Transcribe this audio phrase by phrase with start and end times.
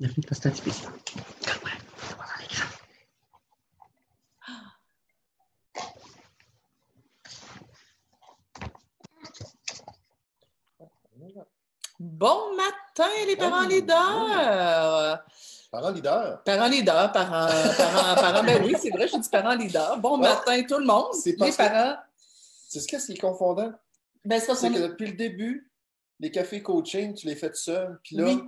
[0.00, 0.90] C'est l'écran.
[11.98, 15.22] Bon matin, les parents leaders!
[15.70, 16.42] Parents leaders.
[16.44, 17.46] Parents leaders, parents,
[17.76, 18.42] parents, parents.
[18.44, 19.98] Ben oui, c'est vrai, je dis parents leaders.
[19.98, 20.28] Bon Ouais.
[20.28, 21.12] matin, tout le monde.
[21.14, 21.96] C'est Les que- parents.
[22.68, 23.72] C'est ce qu'est-ce qui est confondant?
[24.24, 25.70] Ben, c'est C'est que depuis le début,
[26.18, 28.00] les cafés coaching, tu les fais tout seul.
[28.02, 28.42] Puis là, Oui.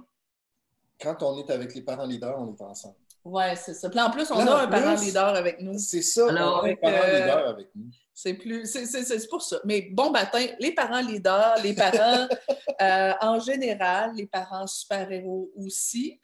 [1.03, 2.97] Quand on est avec les parents leaders, on est ensemble.
[3.25, 3.89] Ouais, c'est ça.
[3.89, 5.79] Puis en plus, on Là, a un parent leader avec nous.
[5.79, 7.91] C'est ça, Alors, on a un parent euh, leader avec nous.
[8.15, 9.59] C'est plus, c'est, pour ça.
[9.65, 12.29] Mais bon matin, les parents leaders, les parents
[12.81, 16.21] euh, en général, les parents super-héros aussi,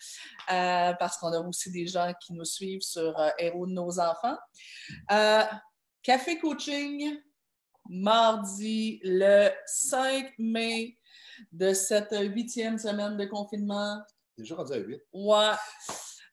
[0.53, 3.99] euh, parce qu'on a aussi des gens qui nous suivent sur euh, Héros de nos
[3.99, 4.37] enfants.
[5.11, 5.43] Euh,
[6.03, 7.19] Café coaching,
[7.89, 10.97] mardi le 5 mai
[11.53, 14.01] de cette huitième semaine de confinement.
[14.39, 15.03] Déjà rendu à 8.
[15.13, 15.55] Ouais.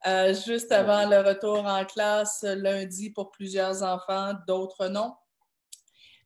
[0.06, 5.16] Euh, juste avant le retour en classe lundi pour plusieurs enfants, d'autres non.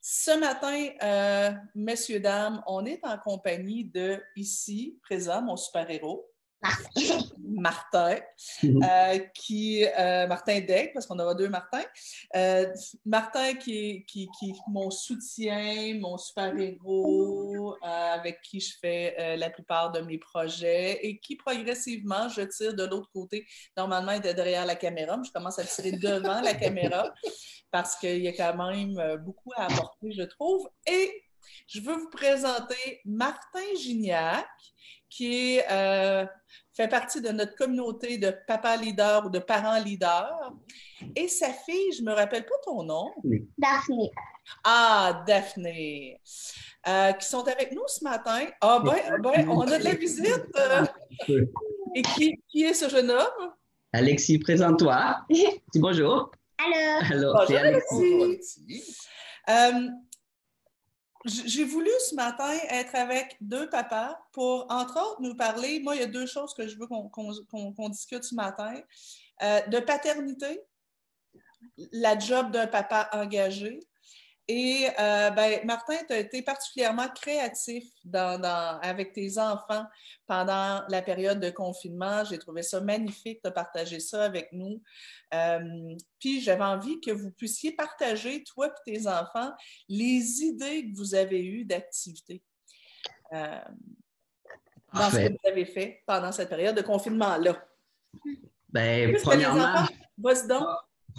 [0.02, 6.30] Ce matin, euh, messieurs, dames, on est en compagnie de, ici, présent, mon super-héros,
[7.40, 8.18] Martin,
[8.64, 11.84] euh, qui, euh, Martin Deck, parce qu'on aura deux Martins.
[12.36, 12.72] Euh,
[13.06, 19.50] Martin qui est, qui, qui est mon soutien, mon super-héros, avec qui je fais la
[19.50, 23.46] plupart de mes projets et qui progressivement, je tire de l'autre côté.
[23.78, 27.12] Normalement, il était derrière la caméra, mais je commence à tirer devant la caméra
[27.72, 30.70] parce qu'il y a quand même beaucoup à apporter, je trouve.
[30.88, 31.24] Et
[31.68, 34.48] je veux vous présenter Martin Gignac,
[35.10, 36.26] qui euh,
[36.74, 40.54] fait partie de notre communauté de papa leader ou de parents leaders.
[41.16, 43.12] Et sa fille, je ne me rappelle pas ton nom.
[43.58, 44.12] Daphné.
[44.64, 46.22] Ah, Daphné.
[46.88, 48.40] Euh, qui sont avec nous ce matin.
[48.62, 50.46] Ah, ben, ben on a de la visite.
[50.58, 50.86] euh.
[51.96, 53.54] Et qui, qui est ce jeune homme?
[53.92, 55.18] Alexis, présente-toi.
[55.30, 55.46] Dis
[55.76, 56.32] bonjour.
[56.58, 57.06] Allô?
[57.12, 57.86] Allô, Bonjour, Alexis.
[57.92, 58.98] Bonjour, Alexis.
[59.50, 59.88] Euh,
[61.26, 65.82] J'ai voulu ce matin être avec deux papas pour, entre autres, nous parler.
[65.82, 68.74] Moi, il y a deux choses que je veux qu'on discute ce matin.
[69.42, 70.62] Euh, de paternité,
[71.92, 73.82] la job d'un papa engagé.
[74.52, 79.86] Et euh, ben, Martin, tu as été particulièrement créatif dans, dans- avec tes enfants
[80.26, 82.24] pendant la période de confinement.
[82.26, 84.82] J'ai trouvé ça magnifique de partager ça avec nous.
[85.36, 89.52] Euh, puis j'avais envie que vous puissiez partager, toi et tes enfants,
[89.88, 92.42] les idées que vous avez eues d'activités
[93.34, 93.60] euh,
[94.92, 97.64] dans ce que vous avez fait pendant cette période de confinement-là.
[98.70, 99.86] Ben, premièrement?
[100.18, 100.66] Vas-y donc.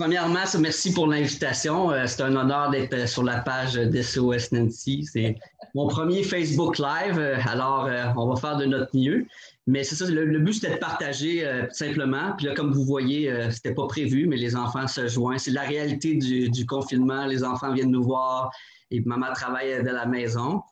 [0.00, 1.91] Premièrement, merci pour l'invitation.
[1.91, 5.05] Euh, C'est un honneur d'être euh, sur la page d'SOS Nancy.
[5.05, 5.37] C'est
[5.75, 7.19] mon premier Facebook Live.
[7.19, 9.27] Euh, Alors, on va faire de notre mieux.
[9.66, 12.33] Mais c'est ça, le, but, c'était de partager euh, simplement.
[12.38, 15.38] Puis là, comme vous voyez, euh, c'était pas prévu, mais les enfants se joignent.
[15.38, 17.27] C'est la réalité du, confinement.
[17.27, 18.50] Les enfants viennent nous voir
[18.91, 20.62] et maman travaille de la maison.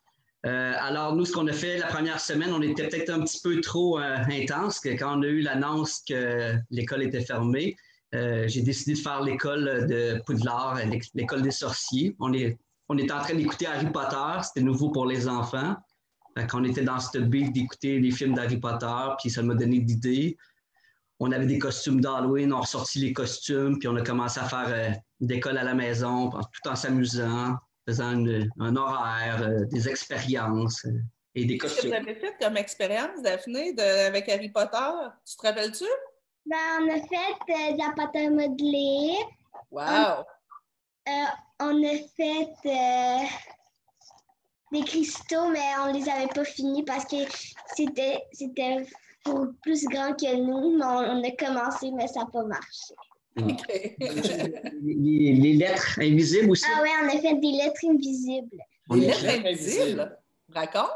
[0.45, 3.60] Alors, nous, ce qu'on a fait la première semaine, on était peut-être un petit peu
[3.60, 7.77] trop intense quand on a eu l'annonce que l'école était fermée.
[8.14, 12.16] Euh, j'ai décidé de faire l'école de Poudlard, l'éc- l'école des sorciers.
[12.20, 12.58] On est,
[12.88, 15.76] on est en train d'écouter Harry Potter, c'était nouveau pour les enfants.
[16.48, 18.86] Qu'on était dans cette beat d'écouter les films d'Harry Potter,
[19.20, 20.36] puis ça m'a donné d'idées.
[21.18, 24.44] On avait des costumes d'Halloween, on a ressorti les costumes, puis on a commencé à
[24.44, 27.56] faire euh, d'école à la maison, tout en s'amusant,
[27.88, 30.91] faisant une- un horaire, euh, des expériences euh,
[31.34, 32.08] et des Qu'est-ce que vous costumes.
[32.08, 34.78] avez fait comme expérience, Daphné, de- avec Harry Potter?
[35.28, 35.84] Tu te rappelles-tu?
[36.48, 39.19] Ben, on a fait euh, de la pâte à modeler.
[39.70, 40.25] Wow!
[41.06, 41.26] Euh,
[41.60, 43.26] on a fait euh,
[44.72, 47.16] des cristaux, mais on les avait pas finis parce que
[47.76, 48.86] c'était c'était
[49.25, 50.78] pour plus grand que nous.
[50.78, 52.94] Mais on, on a commencé, mais ça n'a pas marché.
[53.36, 53.97] OK.
[54.80, 56.65] Les, les lettres invisibles aussi?
[56.75, 58.56] Ah ouais, on a fait des lettres invisibles.
[58.91, 60.19] Des lettres invisibles.
[60.50, 60.88] Raconte.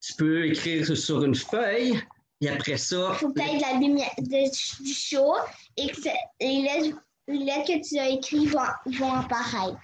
[0.00, 2.00] tu peux écrire sur une feuille,
[2.40, 5.34] et après ça, Il faut peut-être de la lumière de- du chaud
[5.76, 6.00] et que
[6.40, 6.96] les lettres,
[7.28, 8.60] les lettres que tu as écrites vont,
[8.98, 9.78] vont apparaître.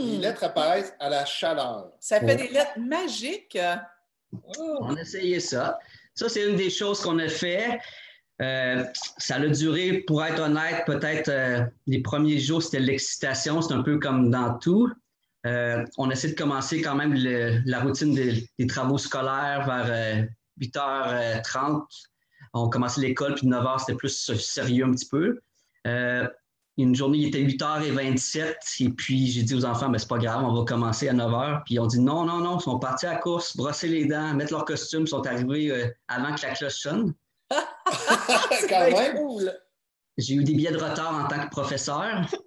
[0.00, 1.90] Les lettres apparaissent à la chaleur.
[2.00, 3.58] Ça fait des lettres magiques.
[4.58, 5.78] on a essayé ça.
[6.14, 7.78] Ça, c'est une des choses qu'on a fait.
[8.40, 8.84] Euh,
[9.18, 13.60] ça a duré, pour être honnête, peut-être euh, les premiers jours, c'était l'excitation.
[13.62, 14.88] C'est un peu comme dans tout.
[15.46, 19.86] Euh, on essaie de commencer quand même le- la routine des, des travaux scolaires vers
[19.88, 20.26] euh,
[20.60, 21.82] 8h30.
[22.54, 25.40] On commençait l'école, puis 9h, c'était plus sérieux un petit peu.
[25.86, 26.26] Euh,
[26.76, 30.44] une journée, il était 8h27, et puis j'ai dit aux enfants, ben, c'est pas grave,
[30.44, 31.62] on va commencer à 9h.
[31.64, 34.04] Puis ils ont dit non, non, non, ils sont partis à la course, brosser les
[34.06, 37.14] dents, mettre leur costume, ils sont arrivés euh, avant que la cloche sonne.
[37.50, 39.16] Quand même.
[39.16, 39.52] Cool.
[40.16, 42.26] J'ai eu des billets de retard en tant que professeur.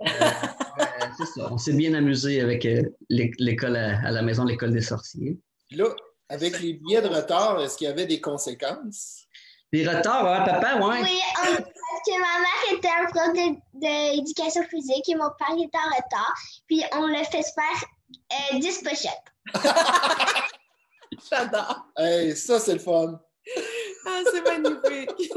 [0.00, 0.04] Euh,
[1.18, 1.48] c'est ça.
[1.52, 5.38] On s'est bien amusé avec euh, l'é- l'école à, à la maison, l'école des sorciers.
[5.72, 5.86] Là,
[6.28, 9.24] avec les billets de retard, est-ce qu'il y avait des conséquences?
[9.72, 11.02] Des retards, ouais, papa, ouais.
[11.02, 15.78] Oui, parce que ma mère était un prof de- d'éducation physique et mon père était
[15.78, 16.34] en retard.
[16.68, 17.88] Puis on le fait se faire
[18.54, 19.32] euh, 10 push-ups.
[21.30, 21.86] J'adore.
[21.98, 23.20] Hey, ça, c'est le fun.
[24.06, 25.32] Ah, c'est magnifique.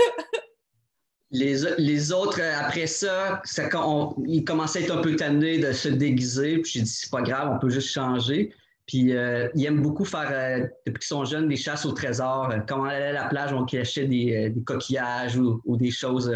[1.31, 5.59] Les, les autres, euh, après ça, ça on- ils commençaient à être un peu tannés
[5.59, 6.57] de se déguiser.
[6.59, 8.53] Puis j'ai dit, c'est pas grave, on peut juste changer.
[8.89, 12.51] Puis euh, ils aiment beaucoup faire, euh, depuis qu'ils sont jeunes, des chasses au trésor.
[12.67, 16.35] Quand on allait à la plage, on cachait des, euh, des coquillages ou, des choses.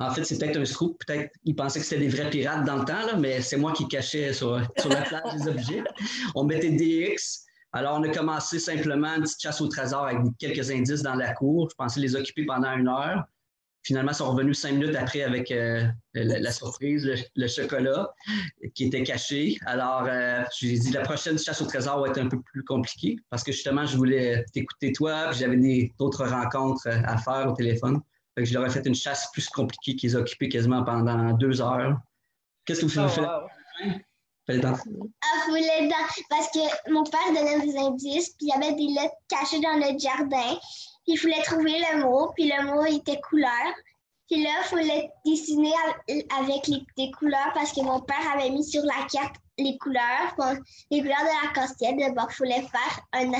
[0.00, 1.00] En fait, c'est peut-être un scoop.
[1.06, 3.72] Peut-être qu'ils pensaient que c'était des vrais pirates dans le temps, là, mais c'est moi
[3.72, 5.84] qui cachais sur, sur la plage les objets.
[6.34, 7.44] On mettait des X.
[7.72, 11.34] Alors, on a commencé simplement une petite chasse au trésor avec quelques indices dans la
[11.34, 11.68] cour.
[11.70, 13.22] Je pensais les occuper pendant une heure.
[13.86, 18.12] Finalement, ils sont revenus cinq minutes après avec euh, la, la surprise, le, le chocolat
[18.74, 19.56] qui était caché.
[19.64, 22.40] Alors, euh, je lui ai dit, la prochaine chasse au trésor va être un peu
[22.42, 26.98] plus compliquée parce que justement, je voulais t'écouter toi, puis j'avais des- d'autres rencontres euh,
[27.04, 28.00] à faire au téléphone.
[28.34, 31.32] Fait que je leur ai fait une chasse plus compliquée qu'ils ont occupé quasiment pendant
[31.34, 31.96] deux heures.
[32.64, 33.24] Qu'est-ce que vous Oh, faites?
[33.24, 33.46] wow.
[34.48, 36.04] Ah, voulait dans...
[36.28, 39.76] Parce que mon père donnait des indices, puis il y avait des lettres cachées dans
[39.76, 40.58] le jardin.
[41.06, 43.50] Il fallait trouver le mot, puis le mot était couleur.
[44.28, 45.72] Puis là, il fallait dessiner
[46.36, 50.34] avec les, des couleurs parce que mon père avait mis sur la carte les couleurs,
[50.90, 51.96] les couleurs de l'arc-en-ciel.
[51.96, 53.32] D'abord, il fallait faire un-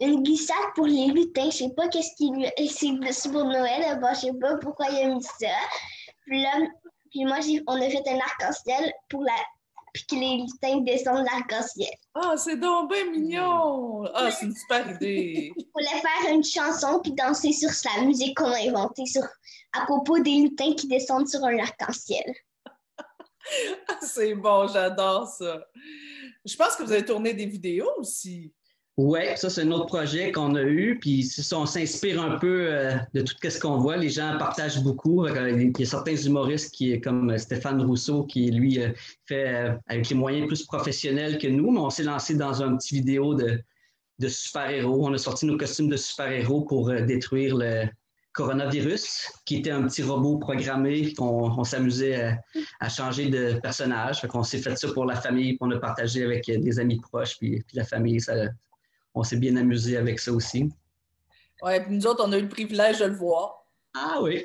[0.00, 1.50] une glissade pour les lutins.
[1.50, 2.46] Je sais pas qu'est-ce qu'il lui
[3.12, 3.82] c'est pour Noël.
[3.82, 5.48] D'abord, je sais pas pourquoi il a mis ça.
[6.26, 6.58] Puis là,
[7.10, 9.32] puis moi, on a fait un arc-en-ciel pour la
[9.94, 11.94] puis que les lutins descendent l'arc-en-ciel.
[12.14, 14.04] Ah, c'est donc bien mignon.
[14.12, 15.52] Ah, c'est une super idée.
[15.56, 19.22] Il fallait faire une chanson puis danser sur la musique qu'on a inventée sur,
[19.72, 22.24] à propos des lutins qui descendent sur un arc-en-ciel.
[23.88, 25.66] Ah, c'est bon, j'adore ça.
[26.46, 28.50] Je pense que vous avez tourné des vidéos aussi.
[28.96, 31.00] Oui, ça, c'est un autre projet qu'on a eu.
[31.00, 33.96] Puis, on s'inspire un peu euh, de tout ce qu'on voit.
[33.96, 35.26] Les gens partagent beaucoup.
[35.26, 38.90] Euh, Il y a certains humoristes qui, comme Stéphane Rousseau, qui, lui, euh,
[39.26, 41.72] fait avec les moyens plus professionnels que nous.
[41.72, 43.60] Mais on s'est lancé dans un petit vidéo de,
[44.20, 45.08] de super-héros.
[45.08, 47.86] On a sorti nos costumes de super-héros pour détruire le
[48.32, 52.36] coronavirus, qui était un petit robot programmé qu'on on s'amusait
[52.78, 54.22] à, changer de personnage.
[54.28, 57.36] Qu'on s'est fait ça pour la famille, puis on a partagé avec des amis proches,
[57.38, 58.20] puis, puis la famille.
[58.20, 58.34] Ça,
[59.14, 60.70] on s'est bien amusé avec ça aussi.
[61.62, 63.66] Ouais, puis nous autres, on a eu le privilège de le voir.
[63.94, 64.44] Ah oui.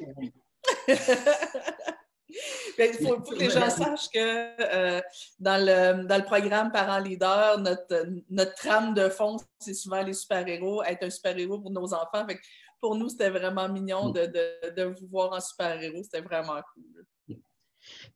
[0.87, 0.95] Il
[2.93, 4.19] faut, faut que les gens sachent que
[4.61, 5.01] euh,
[5.39, 10.13] dans, le, dans le programme Parents Leaders, notre, notre trame de fond, c'est souvent les
[10.13, 12.25] super-héros, être un super-héros pour nos enfants.
[12.27, 12.41] Fait que
[12.79, 16.03] pour nous, c'était vraiment mignon de, de, de vous voir en super-héros.
[16.03, 17.05] C'était vraiment cool.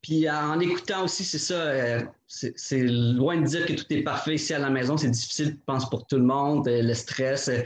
[0.02, 4.36] Puis en écoutant aussi, c'est ça, euh, c'est loin de dire que tout est parfait
[4.36, 4.98] ici à la maison.
[4.98, 6.68] C'est difficile, je pense, pour tout le monde.
[6.68, 7.60] euh, le stress, euh,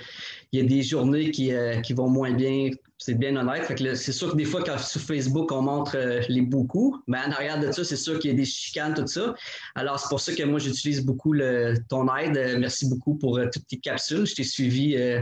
[0.52, 2.70] il y a des journées qui, euh, qui vont moins bien.
[3.00, 3.72] C'est bien honnête.
[3.96, 7.20] C'est sûr que des fois, quand sur Facebook, on montre euh, les beaux coups, mais
[7.20, 9.36] en arrière de ça, c'est sûr qu'il y a des chicanes, tout ça.
[9.76, 12.36] Alors, c'est pour ça que moi, j'utilise beaucoup le, ton aide.
[12.38, 14.26] Euh, Merci beaucoup pour euh, toutes tes capsules.
[14.26, 15.22] Je t'ai suivi euh,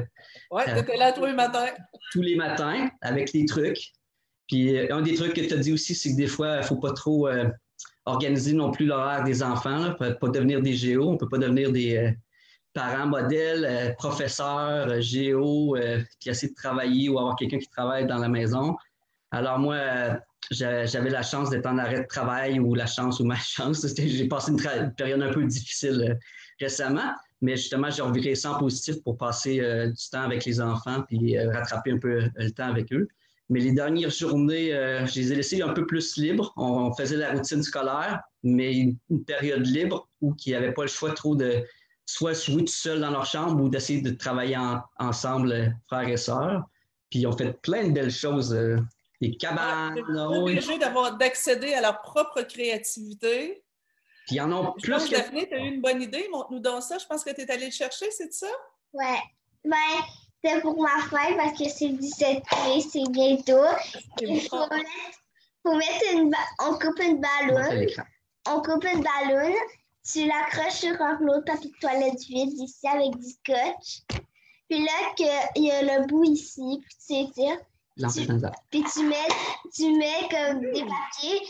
[0.51, 1.65] Ouais, tu étais là tous les matins.
[2.13, 3.91] tous les matins avec les trucs.
[4.47, 6.59] Puis euh, un des trucs que tu as dit aussi, c'est que des fois, il
[6.59, 7.49] ne faut pas trop euh,
[8.05, 9.77] organiser non plus l'horaire des enfants.
[9.77, 9.91] Là.
[9.91, 12.13] Pas, pas devenir des géos, on ne peut pas devenir des
[12.73, 15.77] parents modèles, euh, professeurs, géos,
[16.19, 18.75] puis essayer de travailler ou avoir quelqu'un qui travaille dans la maison.
[19.31, 19.77] Alors moi,
[20.51, 23.85] j'a- j'avais la chance d'être en arrêt de travail ou la chance ou ma chance.
[23.97, 26.19] J'ai passé une, période un peu difficile
[26.59, 31.03] récemment, mais justement, j'ai reviré ça en positif pour passer du temps avec les enfants
[31.07, 33.07] puis rattraper un peu le temps avec eux.
[33.49, 36.51] Mais les dernières journées, euh, je les ai laissés un peu plus libres.
[36.57, 40.81] On, on faisait la routine scolaire, mais une, une période libre où ils n'avaient pas
[40.83, 41.63] le choix trop de
[42.07, 46.07] soit jouer tout seul dans leur chambre ou d'essayer de travailler en- ensemble, euh, frères
[46.07, 46.63] et sœurs.
[47.09, 48.53] Puis ils ont fait plein de belles choses.
[48.53, 48.77] euh,
[49.21, 50.51] des cabanes, Ils ah sont oui.
[50.53, 53.63] obligés d'avoir- d'accéder à leur propre créativité.
[54.27, 55.15] Puis ils en ont Je plus pense, que...
[55.15, 56.27] Daphné, tu as eu une bonne idée.
[56.31, 56.97] Montre-nous dans ça.
[56.97, 58.47] Je pense que tu es allée le chercher, c'est ça?
[58.91, 59.19] Ouais.
[59.63, 59.77] Ben,
[60.45, 63.65] c'est pour ma fête parce que c'est le 17 mai, c'est bientôt.
[64.21, 64.89] Il faut mettre,
[65.63, 66.37] faut mettre une ba-
[66.67, 68.03] on coupe une Montre à ballon, l'écran.
[68.49, 69.53] on coupe une ballon,
[70.09, 74.01] tu l'accroches sur un rouleau de papier de toilette vide ici avec du scotch.
[74.69, 77.59] Puis là, que- il y a le bout ici, puis tu étires.
[78.71, 79.15] Puis tu mets,
[79.73, 81.41] tu mets comme des papiers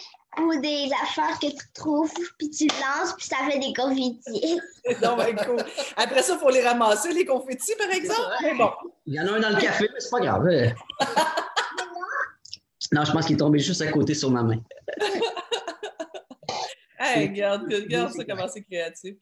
[0.41, 4.59] ou des affaires que tu trouves, puis tu lances, puis ça fait des confettis.
[5.01, 5.63] non, ben cool.
[5.95, 8.19] Après ça, il faut les ramasser, les confettis, par exemple?
[8.41, 8.71] Mais bon.
[9.05, 10.45] Il y en a un dans le café, mais c'est pas grave.
[12.91, 14.59] non, je pense qu'il est tombé juste à côté sur ma main.
[16.99, 19.15] hey, regarde, regarde ça, comment c'est créatif.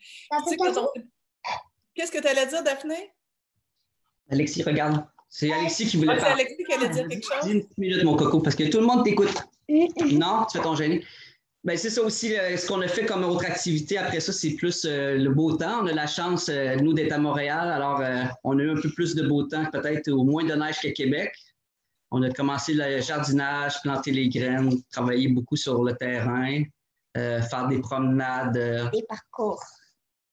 [1.96, 3.14] Qu'est-ce que tu allais dire, Daphné?
[4.30, 5.06] Alexis, regarde.
[5.36, 7.52] C'est Alexis qui voulait ah, C'est Alexis qui allait dire quelque chose?
[7.52, 9.34] Une minute, mon coco, parce que tout le monde t'écoute.
[9.68, 11.04] non, tu fais ton gêné.
[11.64, 14.52] Ben, c'est ça aussi, euh, ce qu'on a fait comme autre activité après ça, c'est
[14.52, 15.82] plus euh, le beau temps.
[15.82, 17.72] On a la chance, euh, nous, d'être à Montréal.
[17.72, 18.04] Alors,
[18.44, 20.92] on a eu un peu plus de beau temps, peut-être au moins de neige qu'à
[20.92, 21.34] Québec.
[22.12, 26.62] On a commencé le jardinage, planter les graines, travailler beaucoup sur le terrain,
[27.16, 28.92] faire des promenades.
[28.94, 29.64] des parcours.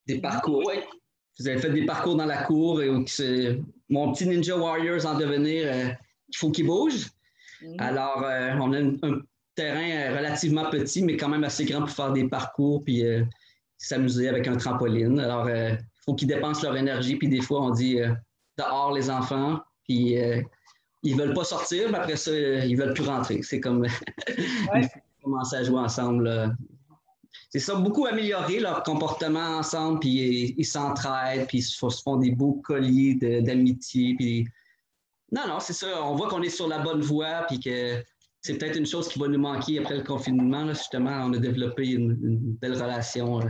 [0.07, 0.75] Des parcours, oui.
[1.39, 2.83] Vous avez fait des parcours dans la cour.
[2.83, 2.91] Et,
[3.91, 5.71] mon petit Ninja Warriors en devenir,
[6.29, 7.09] il faut qu'il bouge.
[7.63, 7.77] Mm-hmm.
[7.79, 8.25] Alors,
[8.61, 9.21] on a un
[9.61, 13.25] terrain euh, relativement petit, mais quand même assez grand pour faire des parcours puis euh,
[13.79, 15.19] s'amuser avec un trampoline.
[15.21, 17.17] Alors, il euh, faut qu'ils dépensent leur énergie.
[17.17, 17.99] Puis des fois, on dit
[18.59, 20.17] dehors les enfants, puis
[21.03, 23.43] ils veulent pas sortir, mais après ça, ils veulent plus rentrer.
[23.43, 23.87] C'est comme
[24.75, 24.89] ils
[25.23, 26.57] commencer à jouer ensemble.
[27.51, 32.31] C'est ça, beaucoup améliorer leur comportement ensemble, puis ils s'entraident, puis ils se font des
[32.31, 34.15] beaux colliers d'amitié.
[34.17, 34.49] Puis...
[35.33, 36.03] Non, non, c'est ça.
[36.05, 38.03] On voit qu'on est sur la bonne voie, puis que
[38.41, 40.69] c'est peut-être une chose qui va nous manquer après le confinement.
[40.69, 42.15] justement, on a développé une,
[42.61, 43.41] belle relation.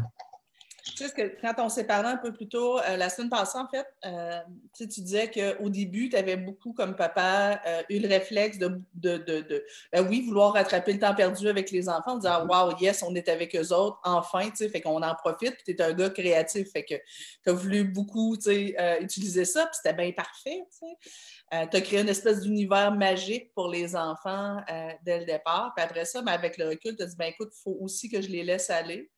[0.96, 3.58] Tu sais, que quand on s'est parlé un peu plus tôt, euh, la semaine passée,
[3.58, 4.38] en fait, euh,
[4.76, 9.64] tu, disais qu'au début, tu avais beaucoup, comme papa, euh, eu le réflexe de, de,
[9.92, 13.14] ben oui, vouloir rattraper le temps perdu avec les enfants, en disant Wow, yes, on
[13.14, 15.92] est avec eux autres, enfin, tu sais, fait qu'on en profite, puis tu es un
[15.92, 20.12] gars créatif, fait que tu as voulu beaucoup, tu sais, utiliser ça, puis c'était bien
[20.12, 21.66] parfait, tu sais.
[21.70, 24.58] Tu as créé une espèce d'univers magique pour les enfants
[25.04, 25.72] dès le départ.
[25.74, 28.08] Puis après ça, ben, avec le recul, tu as dit ben, écoute, il faut aussi
[28.08, 29.10] que je les laisse aller.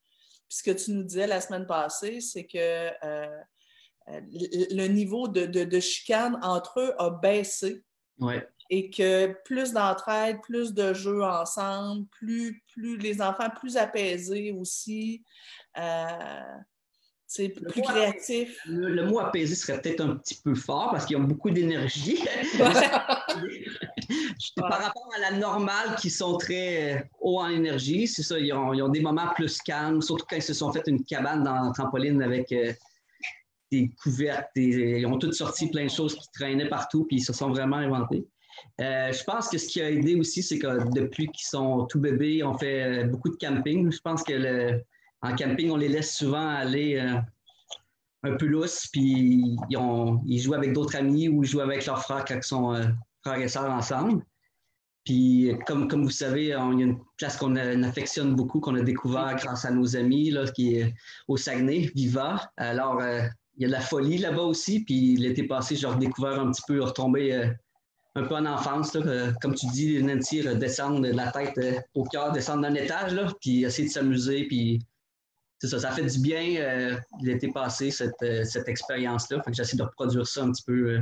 [0.47, 3.41] Puis ce que tu nous disais la semaine passée, c'est que euh,
[4.07, 7.83] le niveau de, chicane entre eux a baissé.
[8.69, 15.23] Et que plus d'entraide, plus de jeux ensemble, plus, plus les enfants plus apaisés aussi.
[17.35, 18.59] C'est plus créatif.
[18.67, 22.23] Le, mot apaisé serait peut-être un petit peu fort parce qu'ils ont beaucoup d'énergie.
[24.55, 28.53] Par rapport à la normale, qui sont très euh, hauts en énergie, c'est ça, ils
[28.53, 31.71] ont, des moments plus calmes, surtout quand ils se sont fait une cabane dans la
[31.71, 32.71] trampoline avec euh,
[33.71, 34.51] des couvertes.
[34.55, 37.77] ils ont toutes sorti plein de choses qui traînaient partout, puis ils se sont vraiment
[37.77, 38.27] inventés.
[38.79, 41.99] Euh, je pense que ce qui a aidé aussi, c'est que depuis qu'ils sont tout
[41.99, 43.91] bébés, on fait beaucoup de camping.
[43.91, 44.83] Je pense que le,
[45.23, 47.17] en camping, on les laisse souvent aller euh,
[48.23, 52.25] un peu lousse, puis ils, jouent avec d'autres amis ou ils jouent avec leurs frères
[52.27, 52.85] quand ils sont euh,
[53.21, 54.21] frères et sœurs ensemble.
[55.05, 58.81] Puis, comme, comme vous savez, il y a une place qu'on affectionne beaucoup, qu'on a
[58.81, 60.93] découvert grâce à nos amis, là, qui est
[61.27, 62.49] au Saguenay, Viva.
[62.55, 63.21] Alors, euh,
[63.57, 64.83] il y a de la folie là-bas aussi.
[64.83, 67.49] Puis, l'été passé, j'ai redécouvert un petit peu, retomber
[68.15, 68.97] un peu en enfance.
[69.41, 71.59] comme tu dis, Nancy, descendre de la tête
[71.93, 74.79] au cœur, descendre d'un étage, là, puis essayer de s'amuser, puis
[75.67, 79.41] ça, ça fait du bien euh, l'été passé, cette, euh, cette expérience-là.
[79.43, 81.01] Fait que j'essaie de reproduire ça un petit peu euh,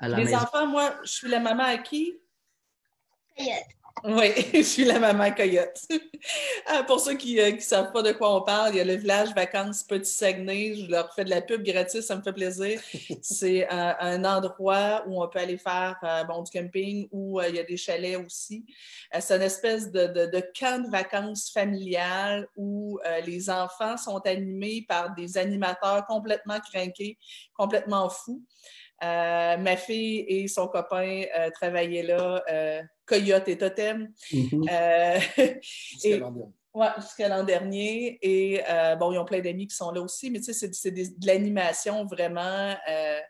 [0.00, 2.18] à la Les enfants, moi, je suis la maman à qui?
[4.04, 5.80] Oui, je suis la maman coyote.
[6.66, 8.94] Ah, pour ceux qui ne savent pas de quoi on parle, il y a le
[8.94, 10.74] village vacances Petit Saguenay.
[10.74, 12.80] Je leur fais de la pub gratis, ça me fait plaisir.
[13.22, 15.96] C'est un, endroit où on peut aller faire
[16.28, 18.64] bon, du camping, où il y a des chalets aussi.
[19.18, 25.14] C'est une espèce de, de, camp de vacances familiales où les enfants sont animés par
[25.14, 27.18] des animateurs complètement craqués,
[27.54, 28.42] complètement fous.
[29.00, 31.22] ma fille et son copain
[31.54, 32.42] travaillaient là
[33.08, 34.12] Coyote et Totem.
[34.34, 35.18] Euh,
[35.62, 36.52] jusqu'à l'an dernier.
[36.74, 38.18] Ouais, jusqu'à l'an dernier.
[38.22, 40.90] Et euh, bon, ils ont plein d'amis qui sont là aussi, mais tu sais, c'est
[40.90, 43.20] de l'animation vraiment euh,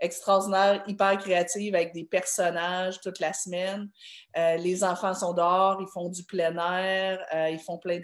[0.00, 3.88] extraordinaire, hyper créative avec des personnages toute la semaine.
[4.34, 7.18] les enfants sont dehors, ils font du plein air,
[7.50, 8.00] ils font plein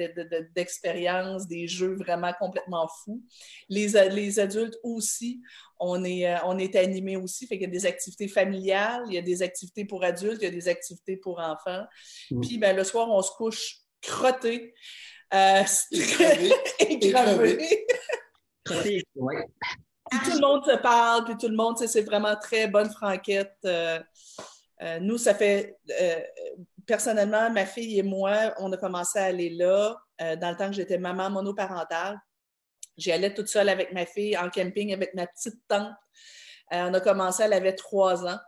[0.55, 3.23] d'expériences, des jeux vraiment complètement fous.
[3.69, 5.43] Les, les adultes aussi
[5.85, 9.15] on est, euh, on est animé aussi, fait qu'il y a des activités familiales, il
[9.15, 11.85] y a des activités pour adultes, il y a des activités pour enfants.
[12.31, 12.41] Mm.
[12.41, 14.75] Puis ben, le soir, on se couche crotté.
[15.35, 15.65] Euh.
[18.65, 19.37] Crotté, oui.
[20.13, 23.57] Puis tout le monde se parle, puis tout le monde, c'est vraiment très bonne franquette.
[23.65, 23.99] Euh,
[25.01, 25.79] nous, ça fait,
[26.87, 30.75] personnellement, ma fille et moi, on a commencé à aller là dans le temps que
[30.75, 32.21] j'étais maman monoparentale.
[32.97, 35.95] J'y allais toute seule avec ma fille en camping avec ma petite tante.
[36.73, 38.39] Euh, on a commencé, elle avait trois ans.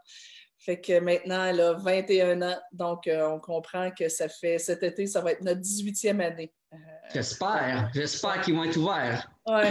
[0.59, 2.59] Fait que maintenant, elle a 21 ans.
[2.73, 6.53] Donc, euh, on comprend que ça fait cet été, ça va être notre 18e année.
[6.73, 6.77] Euh,
[7.13, 7.91] j'espère.
[7.95, 9.31] J'espère qu'ils vont être ouverts.
[9.47, 9.65] Oui.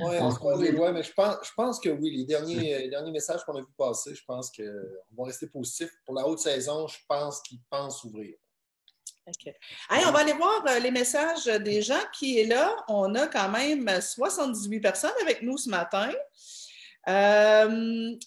[0.00, 3.44] Oui, on se les mais je pense, je pense que oui, les derniers, derniers messages
[3.44, 4.62] qu'on a vu passer, je pense qu'on
[5.16, 5.90] va rester positif.
[6.04, 8.34] Pour la haute saison, je pense qu'ils pensent ouvrir.
[9.26, 9.54] OK.
[9.90, 12.74] on va aller voir euh, les messages des gens qui est là.
[12.88, 16.10] On a quand même 78 personnes avec nous ce matin.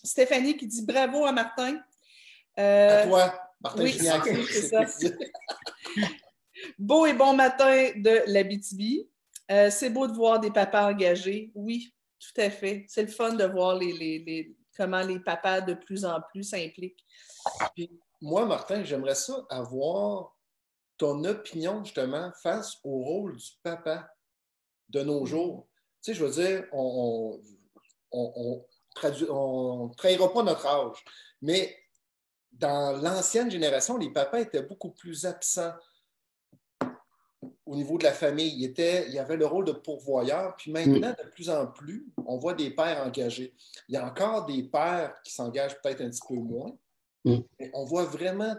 [0.04, 1.80] Stéphanie qui dit bravo à Martin.
[2.60, 3.98] Euh, à toi, Martin oui,
[4.50, 4.86] c'est ça.
[6.80, 9.10] Beau et bon matin de l'Abitibi.
[9.52, 11.52] Euh, c'est beau de voir des papas engagés.
[11.54, 12.86] Oui, tout à fait.
[12.88, 17.06] C'est le fun de voir les, comment les papas de plus en plus s'impliquent.
[18.22, 20.36] moi, Martin, j'aimerais ça avoir
[20.98, 24.10] ton opinion justement face au rôle du papa
[24.90, 25.28] de nos mm.
[25.28, 25.68] jours.
[26.02, 27.40] Tu sais, je veux dire, on
[28.14, 28.62] ne
[29.30, 31.04] on, trahira pas notre âge,
[31.42, 31.76] mais
[32.52, 35.74] dans l'ancienne génération, les papas étaient beaucoup plus absents
[37.66, 38.54] au niveau de la famille.
[38.58, 40.56] Il, était, il y avait le rôle de pourvoyeur.
[40.58, 41.24] Puis maintenant, mm.
[41.24, 43.54] de plus en plus, on voit des pères engagés.
[43.88, 46.76] Il y a encore des pères qui s'engagent peut-être un petit peu moins.
[47.24, 47.38] Mm.
[47.60, 48.56] Mais on voit vraiment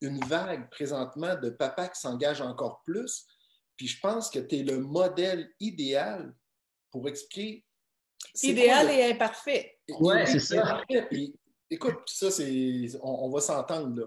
[0.00, 3.26] une vague présentement de papas qui s'engagent encore plus.
[3.76, 6.34] Puis je pense que tu es le modèle idéal
[6.90, 7.64] pour expliquer.
[8.42, 9.78] Idéal et imparfait.
[9.88, 10.82] Oui, c'est ça.
[11.70, 12.88] Écoute, ça, c'est.
[13.02, 14.06] On, va s'entendre là.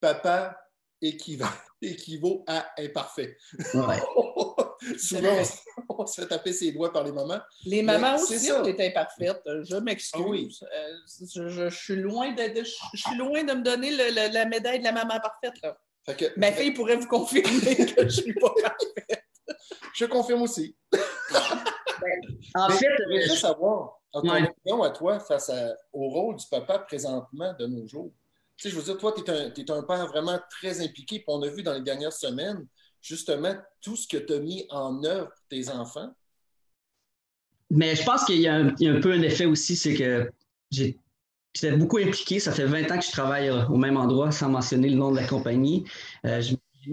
[0.00, 0.63] Papa
[1.82, 3.36] équivaut, à imparfait.
[4.98, 5.42] Souvent,
[5.88, 7.40] on, se fait taper ses doigts par les mamans.
[7.64, 9.42] Les mamans aussi sont imparfaites.
[9.62, 10.64] Je m'excuse.
[10.70, 14.84] Ah euh, je, suis loin de, je suis loin de me donner la médaille de
[14.84, 15.54] la maman parfaite.
[15.62, 15.76] Là.
[16.36, 19.24] Ma fille pourrait vous confirmer que je ne suis pas parfaite.
[19.94, 20.76] Je confirme aussi.
[22.54, 25.50] en fait, je voudrais juste savoir, ton opinion à toi face
[25.92, 28.12] au rôle du papa présentement de nos jours.
[28.56, 31.16] Tu sais, je veux dire, toi, tu es, un père vraiment très impliqué.
[31.16, 32.66] Puis on a vu dans les dernières semaines,
[33.00, 36.14] justement, tout ce que tu as mis en œuvre pour tes enfants.
[37.70, 40.30] Mais je pense qu'il y, a un peu un effet aussi, c'est que
[40.70, 42.38] j'étais beaucoup impliqué.
[42.38, 45.16] Ça fait 20 ans que je travaille au même endroit, sans mentionner le nom de
[45.16, 45.84] la compagnie.
[46.24, 46.40] Euh,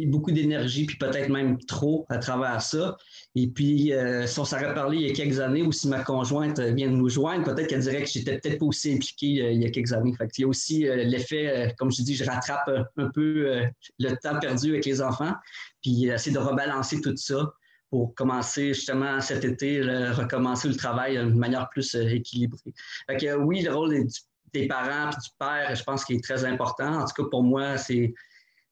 [0.06, 2.98] beaucoup d'énergie, puis peut-être même trop à travers ça.
[3.36, 6.04] Et puis, euh, si on s'aurait parlé il y a quelques années, ou si ma
[6.04, 9.52] conjointe vient de nous joindre, peut-être qu'elle dirait que j'étais peut-être pas aussi impliqué euh,
[9.52, 10.14] il y a quelques années.
[10.16, 13.62] Fait il y a aussi euh, l'effet, comme je dis, je rattrape un peu
[14.00, 15.34] le temps perdu avec les enfants,
[15.82, 17.54] puis essayer de rebalancer tout ça
[17.90, 22.74] pour commencer justement cet été, recommencer le travail d'une manière plus équilibrée.
[23.10, 24.08] Fait oui, le rôle
[24.54, 27.02] des parents et du père, je pense qu'il est très important.
[27.02, 28.14] En tout cas, pour moi, c'est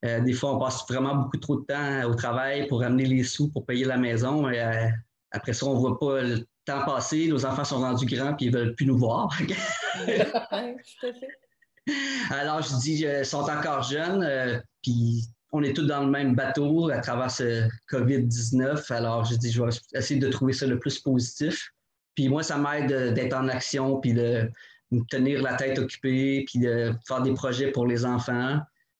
[0.05, 3.23] euh, des fois, on passe vraiment beaucoup trop de temps au travail pour amener les
[3.23, 4.47] sous pour payer la maison.
[4.47, 4.87] Euh,
[5.31, 7.27] après ça, on ne voit pas le temps passer.
[7.27, 9.29] Nos enfants sont rendus grands et ils ne veulent plus nous voir.
[12.29, 16.35] Alors, je dis, ils sont encore jeunes, euh, puis on est tous dans le même
[16.35, 18.93] bateau à travers ce COVID-19.
[18.93, 21.71] Alors, je dis, je vais essayer de trouver ça le plus positif.
[22.15, 24.49] Puis moi, ça m'aide d'être en action, puis de
[24.91, 28.59] me tenir la tête occupée, puis de faire des projets pour les enfants.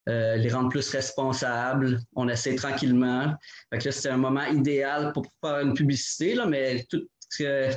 [0.09, 1.99] Euh, les rendre plus responsables.
[2.15, 3.35] On essaie tranquillement.
[3.79, 7.69] c'est un moment idéal pour faire une publicité, là, mais tout ce que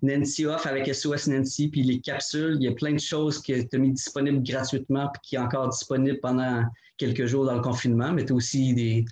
[0.00, 3.60] Nancy offre avec SOS Nancy, puis les capsules, il y a plein de choses qui
[3.60, 6.64] sont mis disponibles gratuitement, puis qui sont encore disponibles pendant
[6.96, 9.04] quelques jours dans le confinement, mais aussi des,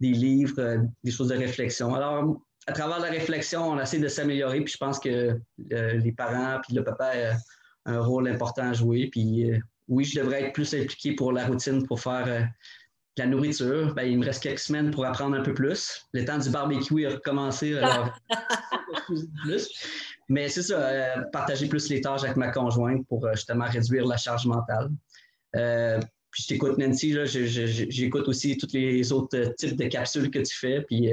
[0.00, 1.94] livres, euh, des choses de réflexion.
[1.94, 5.40] Alors, à travers la réflexion, on essaie de s'améliorer, puis je pense que
[5.72, 7.12] euh, les parents, puis le papa
[7.86, 9.50] ont un rôle important à jouer, puis
[9.88, 12.42] oui, je devrais être plus impliqué pour la routine, pour faire euh,
[13.16, 13.94] la nourriture.
[13.94, 16.06] Ben, il me reste quelques semaines pour apprendre un peu plus.
[16.12, 17.76] Le temps du barbecue a recommencé.
[17.78, 18.12] Alors,
[19.42, 19.70] plus.
[20.28, 24.06] Mais c'est ça, euh, partager plus les tâches avec ma conjointe pour euh, justement réduire
[24.06, 24.90] la charge mentale.
[25.52, 30.82] puis je t'écoute, Nancy, j'écoute aussi tous les autres types de capsules que tu fais.
[30.82, 31.10] Puis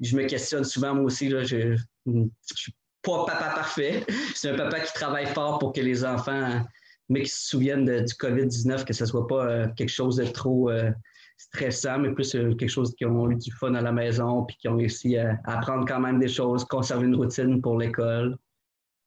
[0.00, 1.28] je me questionne souvent, moi aussi.
[1.28, 4.04] Là, je ne suis pas papa parfait.
[4.34, 6.60] C'est un papa qui travaille fort pour que les enfants
[7.10, 10.24] mais qui se souviennent du COVID-19, que ce ne soit pas euh, quelque chose de
[10.24, 10.90] trop euh,
[11.36, 14.56] stressant, mais plus euh, quelque chose qui ont eu du fun à la maison, puis
[14.56, 18.38] qui ont réussi à, apprendre quand même des choses, conserver une routine pour l'école,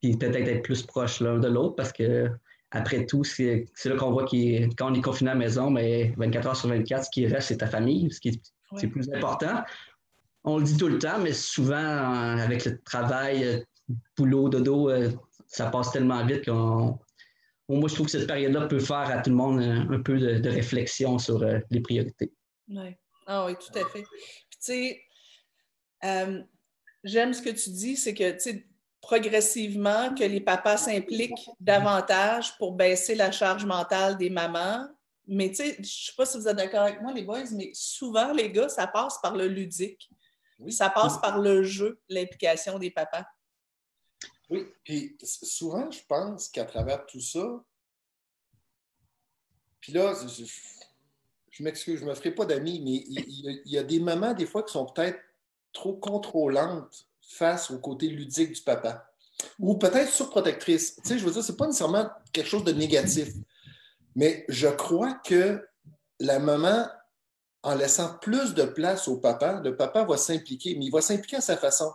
[0.01, 2.29] puis peut-être être plus proche l'un de l'autre, parce que
[2.71, 6.13] après tout, c'est là qu'on voit que quand on est confiné à la maison, mais
[6.17, 9.63] 24 heures sur 24, ce qui reste, c'est ta famille, ce qui est, plus important.
[10.43, 13.63] On le dit tout le temps, mais souvent, avec le travail,
[14.17, 14.89] boulot, dodo,
[15.45, 16.97] ça passe tellement vite qu'on
[17.69, 20.49] moi, je trouve que cette période-là peut faire à tout le monde un, peu de,
[20.49, 22.33] réflexion sur euh, les priorités.
[22.67, 22.97] Ouais.
[23.25, 24.03] Ah oui, tout à fait.
[24.03, 25.01] tu sais,
[26.03, 26.41] euh,
[27.03, 28.67] j'aime ce que tu dis, c'est que, tu sais,
[29.01, 34.87] progressivement, que les papas s'impliquent davantage pour baisser la charge mentale des mamans,
[35.25, 37.43] Mais tu sais, je ne sais pas si vous êtes d'accord avec moi, les boys,
[37.53, 40.09] mais souvent, les gars, ça passe par le ludique.
[40.59, 40.71] Oui.
[40.71, 43.25] Ça passe par le jeu, l'implication des papas.
[44.53, 47.63] Oui, puis souvent, je pense qu'à travers tout ça,
[49.79, 50.13] puis là,
[51.49, 54.45] je, m'excuse, je ne me ferai pas d'amis, mais il, y a des mamans, des
[54.45, 55.19] fois, qui sont peut-être
[55.73, 59.11] trop contrôlantes face au côté ludique du papa.
[59.57, 60.97] Ou peut-être surprotectrices.
[60.97, 63.29] Tu sais, je veux dire, ce n'est pas nécessairement quelque chose de négatif.
[64.15, 65.67] Mais je crois que
[66.19, 66.87] la maman,
[67.63, 71.37] en laissant plus de place au papa, le papa va s'impliquer, mais il va s'impliquer
[71.37, 71.91] à sa façon.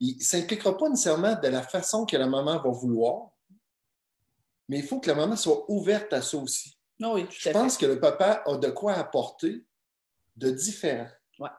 [0.00, 3.30] Il ne s'impliquera pas nécessairement de la façon que la maman va vouloir,
[4.68, 6.76] mais il faut que la maman soit ouverte à ça aussi.
[7.02, 9.64] Ah oui, je pense que le papa a de quoi apporter
[10.36, 11.08] de différent.
[11.38, 11.50] Ouais.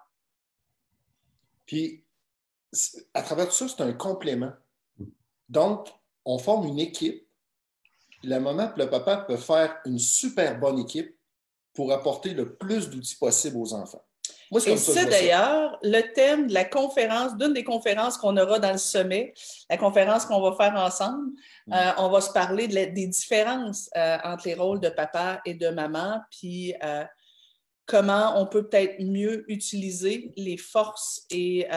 [1.66, 2.04] Puis,
[3.14, 4.54] à travers tout ça, c'est un complément.
[5.50, 5.90] Donc,
[6.26, 7.28] on forme une équipe
[8.24, 11.18] la maman et le papa peuvent faire une super bonne équipe
[11.74, 14.04] pour apporter le plus d'outils possible aux enfants.
[14.52, 18.74] Moi, et c'est d'ailleurs le thème de la conférence, d'une des conférences qu'on aura dans
[18.74, 19.34] le sommet,
[19.70, 21.32] la conférence qu'on va faire ensemble.
[21.68, 21.74] Mm.
[21.74, 25.70] Euh, on va se parler des différences euh, entre les rôles de papa et de
[25.70, 27.06] maman, puis euh,
[27.86, 31.68] comment on peut peut-être mieux utiliser les forces et,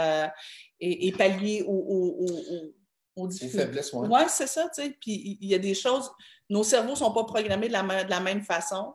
[0.81, 2.27] et, pallier aux,
[3.17, 3.93] aux, faiblesses.
[3.93, 4.97] Oui, c'est ça, tu sais.
[5.01, 6.11] Puis il y a des choses
[6.51, 8.95] nos cerveaux ne sont pas programmés de la, même façon,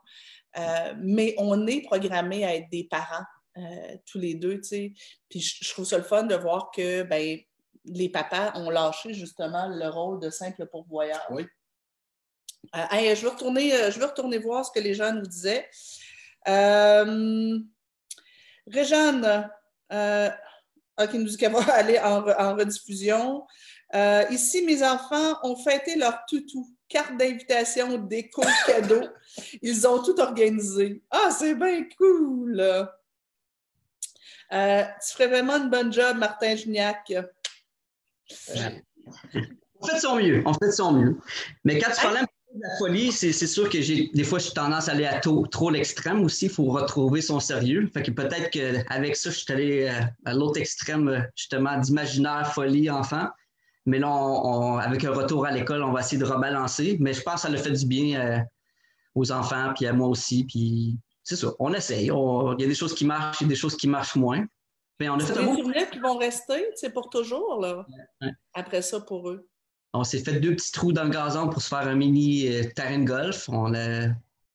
[0.97, 3.25] mais on est programmés à être des parents,
[3.59, 4.93] euh, tous les deux, tu sais.
[5.29, 7.37] Puis je, trouve ça le fun de voir que ben,
[7.85, 11.21] les papas ont lâché justement le rôle de simple pourvoyeur.
[11.31, 11.45] Oui.
[12.75, 15.69] Euh, je, veux retourner, je veux retourner voir ce que les gens nous disaient.
[16.47, 17.59] Euh,
[18.67, 19.49] Réjeanne,
[19.89, 23.45] qui nous dit qu'elle va aller en, en rediffusion.
[24.29, 29.07] ici, mes enfants ont fêté leur toutou carte d'invitation, déco, cadeaux.
[29.61, 31.01] Ils ont tout organisé.
[31.09, 32.89] Ah, c'est bien cool!
[34.51, 37.13] Euh, tu ferais vraiment une bonne job, Martin Gignac.
[39.81, 40.43] On fait de son mieux.
[40.45, 41.17] On fait de son mieux.
[41.63, 44.93] Mais quand tu parlais de la folie, c'est sûr que des fois, j'ai tendance à
[44.93, 46.45] aller à trop, l'extrême aussi.
[46.45, 47.89] Il faut retrouver son sérieux.
[47.93, 52.89] Fait que peut-être qu'avec ça, je suis allé euh, à l'autre extrême, justement, d'imaginaire, folie,
[52.89, 53.27] enfant.
[53.85, 56.97] Mais là, avec un retour à l'école, on va essayer de rebalancer.
[56.99, 58.39] Mais je pense que ça le fait du bien euh,
[59.15, 60.45] aux enfants, puis à moi aussi.
[60.45, 60.97] Puis
[61.29, 62.05] c'est ça, on essaye.
[62.07, 64.47] Il y a des choses qui marchent, il y a des choses qui marchent moins.
[64.99, 67.85] Mais on a fait des souvenirs qui vont rester, c'est pour toujours, là.
[68.55, 69.47] Après ça, pour eux.
[69.93, 72.63] On s'est fait deux petits trous dans le gazon pour se faire un mini euh,
[72.75, 73.47] terrain de golf.
[73.47, 74.07] On a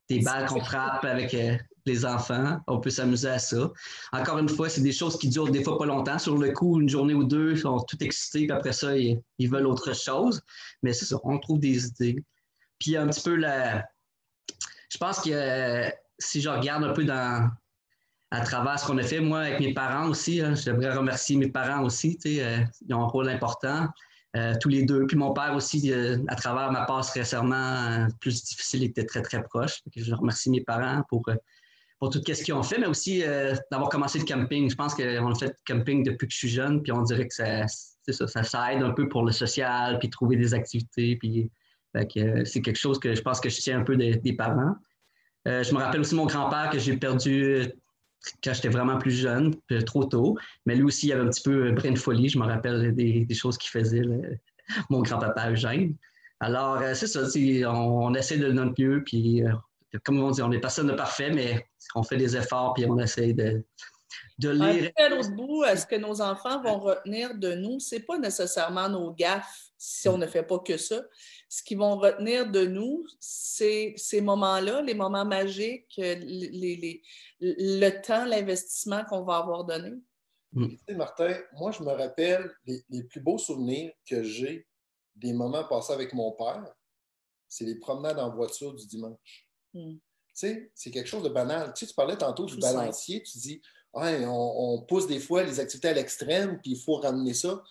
[0.08, 1.56] des balles qu'on frappe avec euh,
[1.86, 2.60] les enfants.
[2.66, 3.70] On peut s'amuser à ça.
[4.12, 6.18] Encore une fois, c'est des choses qui durent des fois pas longtemps.
[6.18, 9.22] Sur le coup, une journée ou deux, ils sont tout excités, puis après ça, ils,
[9.48, 10.42] veulent autre chose.
[10.82, 12.24] Mais c'est ça, on trouve des idées.
[12.80, 13.84] Puis un petit peu la.
[14.88, 17.06] Je pense que si je regarde un peu
[18.34, 21.48] à travers ce qu'on a fait, moi, avec mes parents aussi, hein, j'aimerais remercier mes
[21.48, 22.18] parents aussi.
[22.26, 23.88] Euh, ils ont un rôle important.
[24.36, 25.06] Euh, tous les deux.
[25.06, 29.40] Puis mon père aussi, euh, à travers ma passe récemment plus difficile, était très, très
[29.44, 29.80] proche.
[29.94, 31.22] Je remercie mes parents pour
[32.00, 33.22] pour tout ce qu'ils ont fait, mais aussi
[33.70, 34.68] d'avoir commencé le camping.
[34.68, 37.28] Je pense qu'on a fait le camping depuis que je suis jeune, puis on dirait
[37.28, 37.64] que ça,
[38.10, 41.16] ça, aide un peu pour le social, puis trouver des activités.
[41.16, 41.50] Puis
[41.94, 44.74] c'est quelque chose que je pense que je tiens un peu des, parents.
[45.46, 47.72] Euh, je me rappelle aussi mon grand-père que j'ai perdu
[48.42, 49.54] quand j'étais vraiment plus jeune,
[49.84, 50.36] trop tôt.
[50.66, 52.28] Mais lui aussi, il avait un petit peu brin de folie.
[52.28, 54.02] Je me rappelle des, choses qu'il faisait,
[54.90, 55.94] mon grand-papa Eugène.
[56.40, 57.20] Alors, c'est ça,
[57.70, 59.42] on, on, essaie de notre mieux, puis
[60.02, 62.98] comme on dit, on est personne de parfait, mais on fait des efforts puis on
[62.98, 63.62] essaie de,
[64.38, 64.90] de lire.
[64.96, 69.12] À l'autre bout, ce que nos enfants vont retenir de nous, c'est pas nécessairement nos
[69.12, 71.02] gaffes si on ne fait pas que ça.
[71.54, 77.00] Ce qu'ils vont retenir de nous, c'est ces moments-là, les moments magiques, les,
[77.38, 79.92] le temps, l'investissement qu'on va avoir donné.
[80.52, 80.66] Mm.
[80.66, 84.66] Tu sais, Martin, moi, je me rappelle les, plus beaux souvenirs que j'ai
[85.14, 86.74] des moments passés avec mon père,
[87.48, 89.48] c'est les promenades en voiture du dimanche.
[89.74, 89.98] Hmm.
[90.32, 91.72] sais, C'est quelque chose de banal.
[91.72, 93.62] Tu, sais, tu parlais tantôt du balancier, tu dis
[93.92, 97.62] on, pousse des fois les activités à l'extrême, puis il faut ramener ça.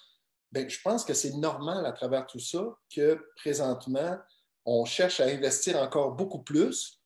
[0.54, 2.64] Bien, je pense que c'est normal à travers tout ça
[2.96, 4.20] que présentement,
[4.66, 7.02] on cherche à investir encore beaucoup plus,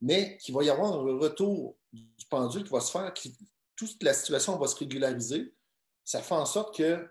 [0.00, 3.28] mais qu'il va y avoir un retour du pendule qui va se faire, que
[3.74, 5.52] toute la situation va se régulariser.
[6.04, 7.10] Ça fait en sorte que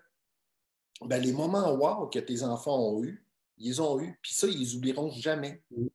[1.02, 3.28] ben, les moments wow que tes enfants ont eus,
[3.58, 5.62] ils ont eu, puis ça, ils les oublieront jamais.
[5.72, 5.88] Hmm.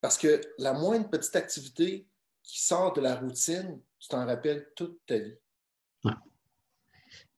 [0.00, 2.08] Parce que la moindre petite activité
[2.42, 5.36] qui sort de la routine, tu t'en rappelles toute ta vie.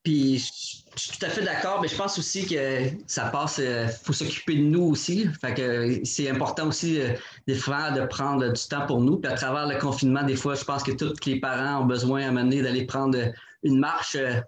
[0.06, 3.64] Puis je suis tout à fait d'accord, mais je pense aussi que ça passe, il
[3.64, 5.28] euh, faut s'occuper de nous aussi.
[5.40, 7.08] Fait que c'est important aussi euh,
[7.48, 9.16] des fois de prendre du temps pour nous.
[9.16, 12.22] Puis à travers le confinement, des fois, je pense que tous les parents ont besoin
[12.22, 13.18] à un moment d'aller prendre
[13.64, 14.40] une marche, euh,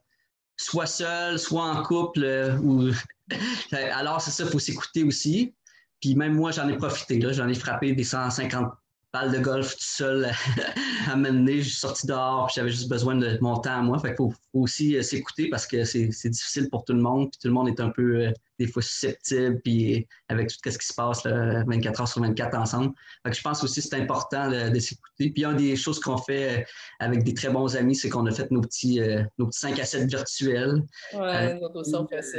[0.57, 2.21] soit seul, soit en couple.
[2.63, 2.93] ou...
[3.73, 5.57] Alors c'est ça, il faut s'écouter aussi.
[6.01, 7.21] Puis même moi, j'en ai profité.
[7.33, 8.69] J'en ai frappé des 150
[9.13, 10.31] balle de golf tout seul
[11.11, 11.63] à m'amener.
[11.63, 13.99] Je suis sorti dehors, j'avais juste besoin de mon temps à moi.
[13.99, 17.31] Fait qu'il faut, aussi euh, s'écouter parce que c'est difficile pour tout le monde.
[17.31, 20.79] Puis tout le monde est un peu, euh, des fois, susceptible, puis avec tout ce
[20.79, 22.93] qui se passe 24 heures sur 24 ensemble.
[23.25, 25.31] Fait que je pense aussi que c'est important de, s'écouter.
[25.31, 26.65] Puis une des choses qu'on fait euh,
[26.99, 29.01] avec des très bons amis, c'est qu'on a fait nos petits,
[29.39, 30.83] nos petits 5 à 7 virtuels.
[31.15, 32.39] Ouais, nous aussi, on fait ça.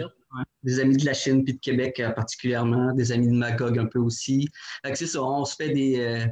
[0.63, 3.99] des amis de la Chine puis de Québec particulièrement, des amis de Magog un peu
[3.99, 4.47] aussi.
[4.85, 6.27] Fait que c'est ça, on se fait des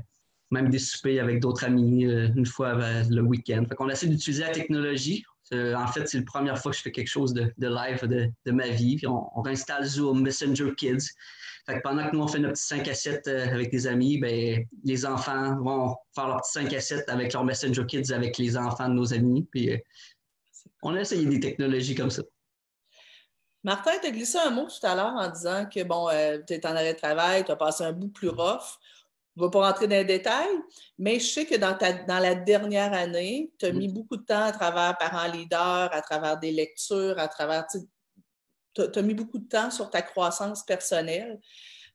[0.51, 2.73] même des soupers avec d'autres amis euh, une fois
[3.09, 3.63] le week-end.
[3.67, 5.25] Fait essaie d'utiliser la technologie.
[5.53, 8.51] Euh, en fait, c'est la première fois que je fais quelque chose de, live de,
[8.51, 8.97] ma vie.
[8.97, 11.11] Puis on, réinstalle Zoom, Messenger Kids.
[11.83, 14.65] Pendant que nous, on fait notre petit 5 à 7 euh, avec des amis, ben,
[14.85, 18.57] les enfants vont faire leur petit 5 à 7 avec leur Messenger Kids avec les
[18.57, 19.45] enfants de nos amis.
[19.51, 19.71] Puis
[20.81, 22.23] on a essayé des technologies comme ça.
[23.63, 26.07] Martin, tu as glissé un mot tout à l'heure en disant que bon,
[26.47, 28.79] tu es en arrêt de travail, tu as passé un bout plus rough.
[29.37, 30.57] Je ne vais pas rentrer dans les détails,
[30.97, 34.23] mais je sais que dans, ta, dans la dernière année, tu as mis beaucoup de
[34.23, 37.67] temps à travers parents leaders, à travers des lectures, à travers.
[37.67, 41.39] Tu as, mis beaucoup de temps sur ta croissance personnelle.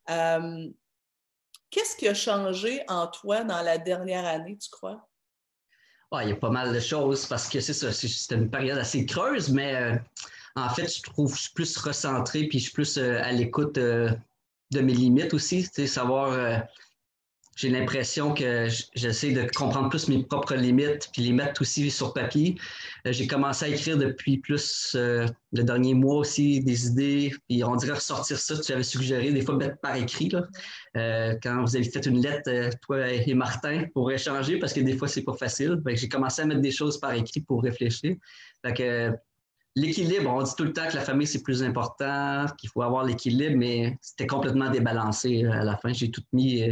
[0.08, 0.68] Euh,
[1.68, 5.08] qu'est-ce qui a changé en toi dans la dernière année, tu crois?
[6.22, 9.04] il y a pas mal de choses parce que c'est ça, c'était une période assez
[9.04, 9.96] creuse, mais euh,
[10.54, 13.32] en fait, je trouve que je suis plus recentré puis je suis plus euh, à
[13.32, 14.16] l'écoute de
[14.72, 16.62] mes limites aussi, savoir
[17.62, 22.12] j'ai l'impression que j'essaie de comprendre plus mes propres limites, puis les mettre aussi sur
[22.12, 22.56] papier.
[23.06, 27.62] Euh, j'ai commencé à écrire depuis plus euh, le dernier mois aussi des idées, puis
[27.62, 30.32] on dirait ressortir ça, tu avais suggéré, des fois mettre par écrit,
[30.96, 32.50] euh, quand vous avez fait une lettre,
[32.84, 35.80] toi et Martin, pour échanger, parce que des fois, c'est pas facile.
[35.86, 38.16] J'ai commencé à mettre des choses par écrit pour réfléchir.
[38.66, 39.12] Fait
[39.74, 43.04] L'équilibre, on dit tout le temps que la famille, c'est plus important, qu'il faut avoir
[43.04, 45.94] l'équilibre, mais c'était complètement débalancé à la fin.
[45.94, 46.62] J'ai tout mis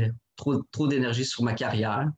[0.40, 2.08] trop, d'énergie sur ma carrière.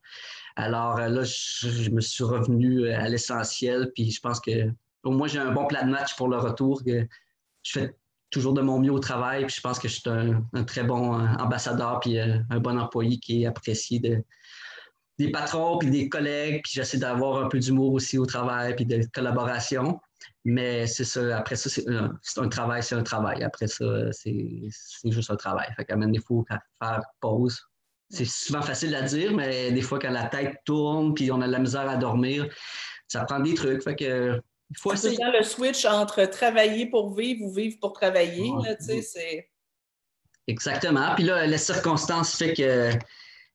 [0.57, 4.71] Alors euh, là, je, me suis revenu euh, à l'essentiel, puis je pense que
[5.03, 6.83] au moins j'ai un bon plan de match pour le retour.
[6.87, 7.05] je
[7.65, 7.97] fais
[8.31, 11.19] toujours de mon mieux au travail, puis je pense que je suis un, très bon
[11.19, 16.73] euh, ambassadeur, puis un bon employé qui est apprécié des patrons, puis des collègues, puis
[16.75, 20.01] j'essaie d'avoir un peu d'humour aussi au travail, puis de collaboration.
[20.45, 23.43] Mais c'est ça, après ça, c'est un, travail, c'est un travail.
[23.45, 24.63] Après ça, c'est
[25.05, 25.69] juste un travail.
[25.77, 26.45] Fait qu'à un il faut
[26.81, 27.61] faire pause,
[28.13, 31.47] c'est souvent facile à dire, mais des fois, quand la tête tourne puis on a
[31.47, 32.47] de la misère à dormir,
[33.09, 33.83] ça prend des trucs.
[33.83, 35.19] Fait que, il faut essayer.
[35.33, 38.51] le switch entre travailler pour vivre ou vivre pour travailler.
[40.47, 41.15] Exactement.
[41.15, 42.91] Puis là, les circonstances fait que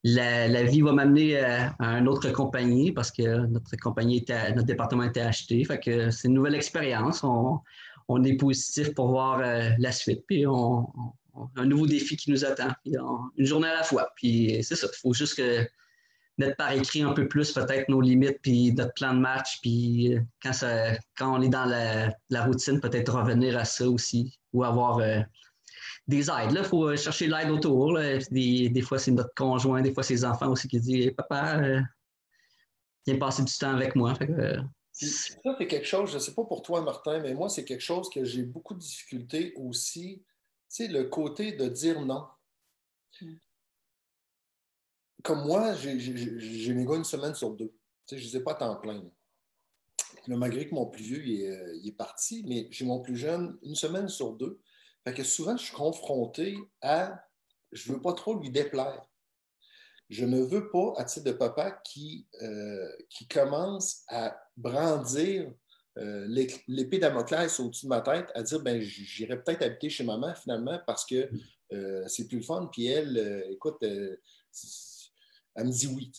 [0.03, 5.03] la, vie va m'amener à, une autre compagnie parce que notre compagnie était, notre département
[5.03, 5.63] était acheté.
[5.65, 7.23] Fait que c'est une nouvelle expérience.
[7.23, 10.23] On, est positif pour voir euh, la suite.
[10.27, 10.87] Puis on,
[11.55, 14.11] un nouveau défi qui nous attend, une journée à la fois.
[14.15, 15.41] Puis c'est ça, il faut juste
[16.37, 20.15] mettre par écrit un peu plus peut-être nos limites, puis notre plan de match, puis
[20.15, 24.63] euh, quand, ça, quand on est dans la, routine, peut-être revenir à ça aussi, ou
[24.63, 25.21] avoir euh,
[26.07, 26.51] des aides.
[26.51, 27.97] Il faut chercher l'aide autour.
[28.31, 31.81] Des, fois, c'est notre conjoint, des fois, c'est les enfants aussi qui disent Papa, euh,
[33.05, 34.13] viens passer du temps avec moi.
[34.91, 37.83] ça, c'est quelque chose, je ne sais pas pour toi, Martin, mais moi, c'est quelque
[37.83, 40.23] chose que j'ai beaucoup de difficultés aussi
[40.69, 42.27] sais, le côté de dire non.
[43.21, 43.35] Hmm.
[45.23, 47.73] Comme moi, j'ai mes gars une semaine sur deux.
[48.09, 49.03] je ne les ai pas temps plein.
[50.27, 53.75] malgré que mon plus vieux il est, euh, parti, mais j'ai mon plus jeune une
[53.75, 54.61] semaine sur deux.
[55.03, 57.27] Fait que souvent, je suis confronté à
[57.71, 59.05] je ne veux pas trop lui déplaire.
[60.09, 65.51] Je ne veux pas, à titre de papa, qui, euh, qui commence à brandir
[65.97, 66.27] euh,
[66.67, 70.79] l'épée Damoclès au-dessus de ma tête à dire ben j'irai peut-être habiter chez maman finalement
[70.85, 71.29] parce que
[71.73, 72.69] euh, c'est plus le fun.
[72.71, 74.17] Puis elle, euh, écoute, elle
[75.57, 76.11] me dit oui.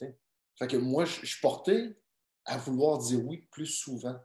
[0.58, 1.96] Fait que moi, je suis porté
[2.44, 4.16] à vouloir dire oui plus souvent.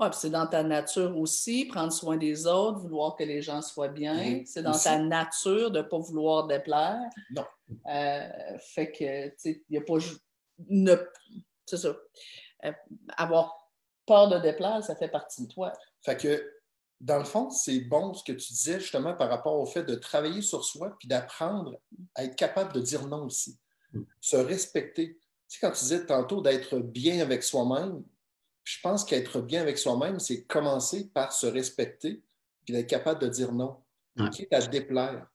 [0.00, 3.62] Oui, puis c'est dans ta nature aussi, prendre soin des autres, vouloir que les gens
[3.62, 4.16] soient bien.
[4.16, 4.46] Mm-hmm.
[4.46, 6.98] C'est dans ta nature de ne pas vouloir déplaire.
[7.30, 7.44] Non.
[7.84, 9.98] fait que, tu sais, il n'y a pas.
[11.66, 11.94] C'est ça.
[13.16, 13.57] avoir
[14.08, 15.72] peur de déplaire, ça fait partie de toi.
[16.02, 16.52] Fait que,
[17.00, 19.94] dans le fond, c'est bon ce que tu disais justement par rapport au fait de
[19.94, 21.78] travailler sur soi puis d'apprendre
[22.16, 23.56] à être capable de dire non aussi.
[24.20, 25.16] Se respecter.
[25.16, 28.02] Tu sais, quand tu disais tantôt d'être bien avec soi-même,
[28.64, 32.22] Je pense qu'être bien avec soi-même, c'est commencer par se respecter
[32.64, 33.78] puis d'être capable de dire non,
[34.30, 35.26] quitte à déplaire.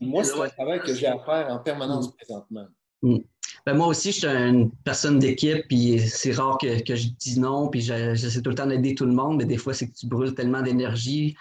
[0.00, 2.12] moi, c'est un travail que j'ai à faire en permanence mm.
[2.12, 2.68] présentement.
[3.02, 3.18] Mm.
[3.66, 7.68] Ben, moi aussi, je suis une personne d'équipe, puis c'est rare que, je dis non,
[7.68, 10.06] puis j'essaie tout le temps d'aider tout le monde, mais des fois, c'est que tu
[10.06, 11.36] brûles tellement d'énergie.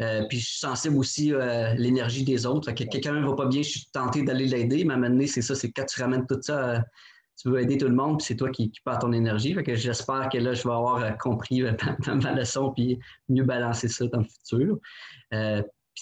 [0.00, 2.72] Euh, puis je suis sensible aussi à l'énergie des autres.
[2.72, 5.12] Que quelqu'un ne va pas bien, je suis tenté d'aller l'aider, mais à un moment
[5.12, 6.78] donné, c'est ça, c'est quand tu ramènes tout ça, euh,
[7.40, 9.54] tu veux aider tout le monde, puis c'est toi qui, qui perds ton énergie.
[9.54, 11.62] que j'espère que là, je vais avoir euh, compris
[12.06, 14.78] ma leçon, puis mieux balancer ça dans le futur.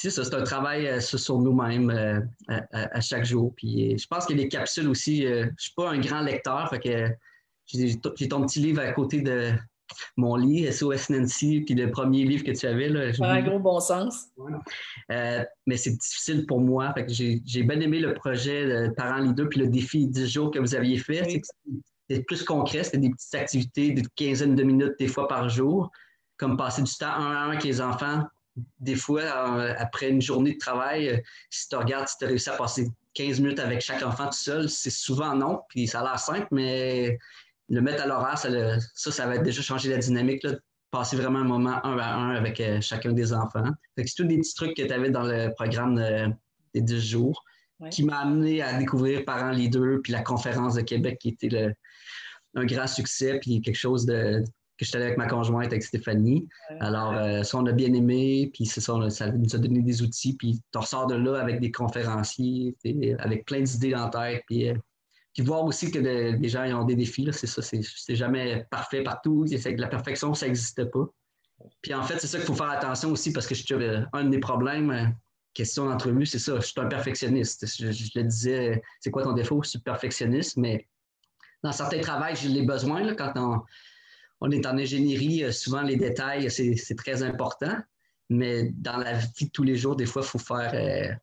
[0.00, 3.52] C'est ça, c'est un travail sur nous-mêmes à, chaque jour.
[3.56, 6.78] Puis je pense que les capsules aussi, je ne suis pas un grand lecteur, fait
[6.78, 7.08] que
[7.66, 9.52] j'ai ton petit livre à côté de,
[10.16, 12.88] mon lit, SOS Nancy, puis le premier livre que tu avais.
[12.88, 14.28] Là, un gros bon sens.
[15.10, 16.94] Euh, mais c'est difficile pour moi.
[17.08, 20.98] j'ai, bien aimé le projet Parents Leader, puis le défi 10 jours que vous aviez
[20.98, 21.40] fait.
[22.10, 25.90] C'est, plus concret, c'était des petites activités, des quinzaines de minutes des fois par jour,
[26.38, 28.22] comme passer du temps un à un avec les enfants.
[28.80, 31.18] Des fois, euh, après une journée de travail, euh,
[31.50, 34.38] si tu regardes, si tu as réussi à passer 15 minutes avec chaque enfant tout
[34.38, 37.18] seul, c'est souvent non, puis ça a l'air simple, mais
[37.68, 38.48] le mettre à l'horaire, ça,
[38.94, 40.52] ça, ça, va déjà changer la dynamique, là,
[40.90, 43.70] passer vraiment un moment un à un avec euh, chacun des enfants.
[43.96, 46.34] c'est tous des petits trucs que tu avais dans le programme
[46.74, 47.44] des 10 jours
[47.90, 51.74] qui m'a amené à découvrir Parents Leader puis la conférence de Québec qui était
[52.54, 54.42] un grand succès puis quelque chose de
[54.78, 56.48] que j'étais avec ma conjointe, avec Stéphanie.
[56.80, 60.34] Alors, euh, ça, on a bien aimé, puis ça, ça nous a donné des outils,
[60.34, 62.76] puis tu ressors de là avec des conférenciers,
[63.18, 64.74] avec plein d'idées dans la tête, puis euh,
[65.34, 69.46] puis voir aussi que les gens ont des défis, c'est ça, c'est jamais parfait partout.
[69.76, 71.06] La perfection, ça n'existe pas.
[71.80, 74.24] Puis en fait, c'est ça qu'il faut faire attention aussi parce que je, euh, un
[74.24, 75.06] des problèmes, euh,
[75.54, 77.66] question d'entrevue, c'est ça, je suis un perfectionniste.
[77.66, 79.62] Je, le disais, c'est quoi ton défaut?
[79.62, 80.88] Je suis perfectionniste, mais
[81.62, 83.14] dans certains travails, j'ai les besoins.
[83.14, 83.60] quand on,
[84.50, 87.76] est en ingénierie, euh, souvent les détails, c'est très important.
[88.30, 91.18] Mais dans la vie de tous les jours, des fois, il faut faire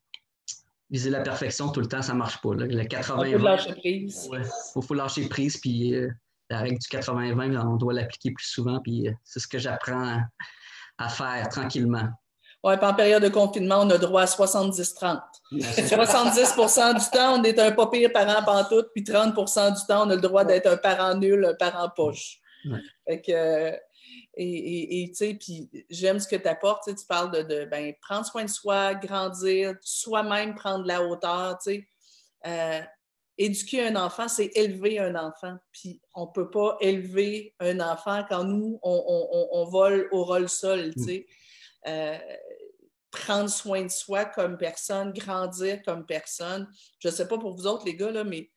[0.90, 2.54] viser la perfection tout le temps, ça ne marche pas.
[2.54, 4.30] Le 80 Il faut lâcher prise.
[4.76, 6.10] Il faut, lâcher prise, puis euh,
[6.50, 10.22] la règle du 80-20, on doit l'appliquer plus souvent, puis euh, c'est ce que j'apprends
[10.98, 12.08] à, faire tranquillement.
[12.64, 15.20] Oui, en période de confinement, on a droit à 70-30.
[15.54, 20.10] 70% du temps, on est un pas pire parent pantoute, puis 30% du temps, on
[20.10, 22.40] a le droit d'être un parent nul, un parent poche.
[23.08, 23.78] Fait que, euh,
[24.36, 26.84] et, tu sais, puis j'aime ce que tu apportes.
[26.88, 31.58] Tu parles de, ben, prendre soin de soi, grandir, soi-même prendre la hauteur.
[31.64, 31.88] Tu sais.
[32.46, 32.82] Euh,
[33.38, 35.56] éduquer un enfant, c'est élever un enfant.
[35.72, 40.94] Puis on ne peut pas élever un enfant quand nous, on, vole au rôle sol.
[40.96, 41.28] Tu sais.
[41.88, 42.18] Euh,
[43.12, 46.68] prendre soin de soi comme personne, grandir comme personne.
[47.00, 48.52] Je ne sais pas pour vous autres, les gars, là, mais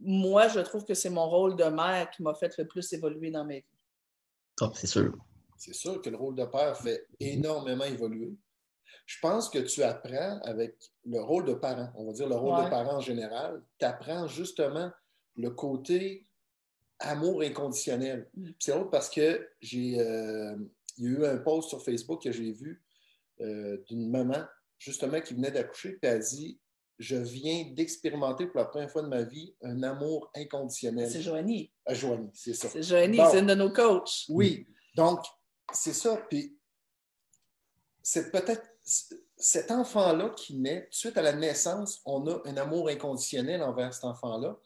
[0.00, 3.30] moi, je trouve que c'est mon rôle de mère qui m'a fait le plus évoluer
[3.30, 3.64] dans ma vie.
[4.60, 5.12] Ah, c'est sûr.
[5.56, 8.36] C'est sûr que le rôle de père fait énormément évoluer.
[9.06, 12.64] Je pense que tu apprends avec le rôle de parent, on va dire le rôle
[12.64, 14.90] de parent en général, tu apprends justement
[15.36, 16.26] le côté
[16.98, 18.28] amour inconditionnel.
[18.34, 18.50] Mm.
[18.58, 20.56] C'est autre parce que j'ai euh,
[20.98, 22.82] il y a eu un post sur Facebook que j'ai vu
[23.40, 24.44] euh, d'une maman
[24.78, 26.60] justement qui venait d'accoucher, puis elle a dit
[26.98, 31.10] Je viens d'expérimenter pour la première fois de ma vie un amour inconditionnel.
[31.10, 31.70] C'est Joanie.
[31.86, 32.68] À Joanie, c'est ça.
[32.68, 34.24] C'est Joanie, c'est une de nos coachs.
[34.28, 34.66] Oui.
[34.96, 35.24] Donc,
[35.72, 36.16] c'est ça.
[36.28, 36.58] Puis,
[38.02, 38.66] c'est peut-être
[39.36, 44.04] cet enfant-là qui naît, suite à la naissance, on a un amour inconditionnel envers cet
[44.04, 44.58] enfant-là.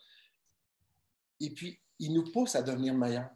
[1.40, 3.28] Et puis, il nous pousse à devenir meilleur.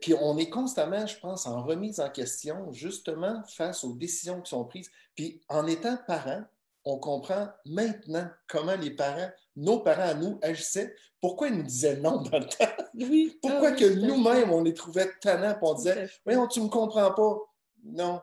[0.00, 4.50] Puis on est constamment, je pense, en remise en question, justement, face aux décisions qui
[4.50, 4.90] sont prises.
[5.14, 6.44] Puis en étant parent,
[6.84, 10.94] on comprend maintenant comment les parents, nos parents à nous, agissaient.
[11.20, 12.84] Pourquoi ils nous disaient non dans le temps?
[12.94, 13.38] Oui.
[13.42, 16.70] Pourquoi ah que nous-mêmes, on les trouvait tannants et on disait Voyons, tu ne me
[16.70, 17.38] comprends pas.
[17.84, 18.20] Non.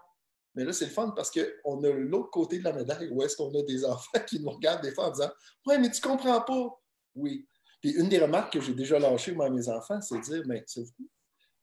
[0.56, 3.36] Mais là, c'est le fun parce qu'on a l'autre côté de la médaille où est-ce
[3.36, 5.32] qu'on a des enfants qui nous regardent des fois en disant
[5.65, 6.82] Ouais, mais tu ne comprends pas.
[7.15, 7.48] Oui.
[7.82, 10.44] Puis une des remarques que j'ai déjà lâchées, moi, à mes enfants, c'est de dire
[10.46, 11.10] Mais c'est vous,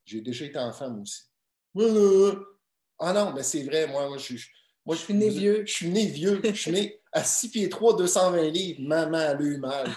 [0.04, 1.22] j'ai déjà été enfant, moi aussi.
[2.98, 4.44] Ah non, mais c'est vrai, moi, moi je suis
[4.84, 5.64] moi, je suis né vieux.
[5.66, 6.40] Je suis né vieux.
[6.42, 8.80] Je suis né à 6 pieds 3, 220 livres.
[8.82, 9.88] Maman a eu mal.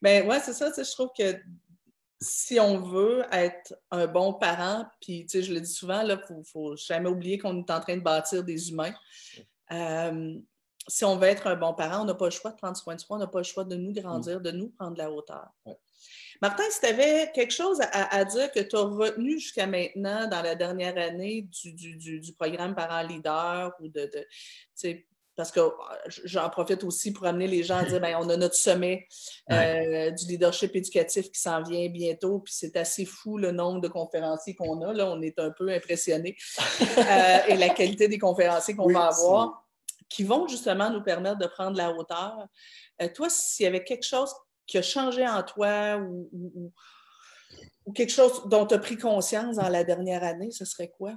[0.00, 0.70] Mais ouais, c'est ça.
[0.76, 1.36] Je trouve que
[2.20, 6.76] si on veut être un bon parent, puis je le dis souvent, il ne faut,
[6.76, 8.94] jamais oublier qu'on est en train de bâtir des humains.
[9.72, 10.38] Euh,
[10.86, 12.94] si on veut être un bon parent, on n'a pas le choix de prendre soin
[12.94, 15.48] de soi, on n'a pas le choix de nous grandir, de nous prendre la hauteur.
[16.40, 20.42] Martin, si tu avais quelque chose à, dire que tu as retenu jusqu'à maintenant dans
[20.42, 24.10] la dernière année du, programme Parents Leader ou de,
[25.36, 25.60] parce que
[26.24, 29.06] j'en profite aussi pour amener les gens à dire ben, on a notre sommet
[29.50, 33.88] euh, du leadership éducatif qui s'en vient bientôt, puis c'est assez fou le nombre de
[33.88, 34.92] conférenciers qu'on a.
[34.92, 36.36] Là, on est un peu impressionnés
[36.98, 39.66] euh, et la qualité des conférenciers qu'on va avoir,
[40.08, 42.46] qui vont justement nous permettre de prendre la hauteur.
[43.00, 44.34] Euh, toi, s'il y avait quelque chose
[44.70, 46.72] qui a changé en toi ou,
[47.84, 51.14] ou quelque chose dont tu as pris conscience dans la dernière année, ce serait quoi?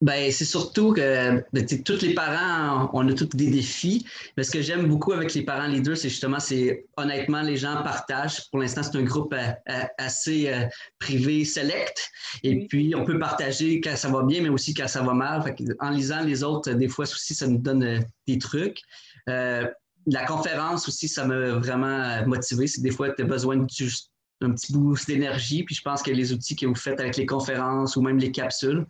[0.00, 4.06] Ben, c'est surtout que ben, tous les parents, on a tous des défis.
[4.36, 7.82] Mais ce que j'aime beaucoup avec les parents leaders, c'est justement, c'est honnêtement, les gens
[7.82, 8.48] partagent.
[8.50, 10.66] Pour l'instant, c'est un groupe euh, euh, assez euh,
[11.00, 12.10] privé, select.
[12.44, 15.42] Et puis, on peut partager quand ça va bien, mais aussi quand ça va mal.
[15.80, 18.80] en lisant les autres, des fois aussi, ça nous donne des trucs.
[20.10, 22.66] La conférence aussi, ça m'a vraiment motivé.
[22.66, 25.64] C'est des fois, tu as besoin d'un petit boost d'énergie.
[25.64, 28.32] Puis je pense que les outils que vous faites avec les conférences ou même les
[28.32, 28.86] capsules,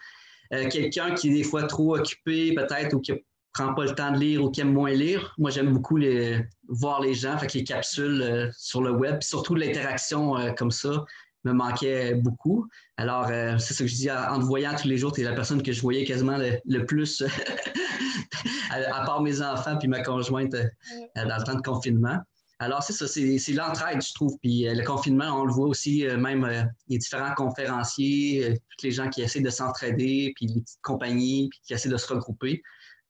[0.53, 3.19] euh, quelqu'un qui est des fois trop occupé peut-être ou qui ne
[3.53, 5.35] prend pas le temps de lire ou qui aime moins lire.
[5.39, 9.55] Moi, j'aime beaucoup les, voir les gens, fait les capsules euh, sur le web, surtout
[9.55, 11.05] l'interaction euh, comme ça
[11.45, 12.67] me manquait beaucoup.
[12.97, 13.27] Alors,
[13.59, 15.63] c'est ce que je dis, en te voyant tous les jours, tu es la personne
[15.63, 17.23] que je voyais quasiment le, plus,
[18.71, 22.19] à, part mes enfants puis ma conjointe dans le temps de confinement.
[22.61, 24.37] Alors, c'est ça, c'est l'entraide, je trouve.
[24.43, 28.87] Puis euh, le confinement, on le voit aussi, euh, même euh, les différents conférenciers, tous
[28.87, 32.13] les gens qui essaient de s'entraider, puis les petites compagnies, puis qui essaient de se
[32.13, 32.63] regrouper.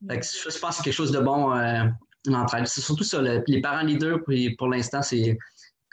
[0.09, 1.49] Fait que je pense que c'est quelque chose de bon,
[2.27, 2.67] l'entraide.
[2.67, 5.37] C'est surtout ça, les parents leaders, puis pour l'instant, c'est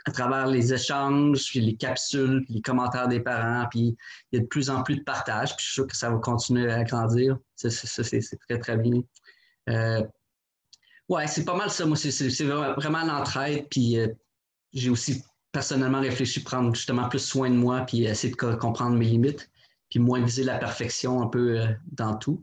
[0.06, 3.96] à travers les échanges, puis les capsules, les commentaires des parents, puis
[4.32, 6.10] il y a de plus en plus de partage, puis je suis sûr que ça
[6.10, 7.38] va continuer à grandir.
[7.54, 7.70] C'est
[8.48, 9.02] très, très bien.
[11.08, 11.86] Oui, c'est pas mal ça.
[11.86, 13.66] Moi, c'est vraiment l'entraide.
[13.70, 14.08] Puis euh,
[14.72, 19.06] j'ai aussi personnellement réfléchi prendre justement plus soin de moi, puis essayer de comprendre mes
[19.06, 19.48] limites,
[19.88, 22.42] puis moins viser la perfection un peu euh, dans tout.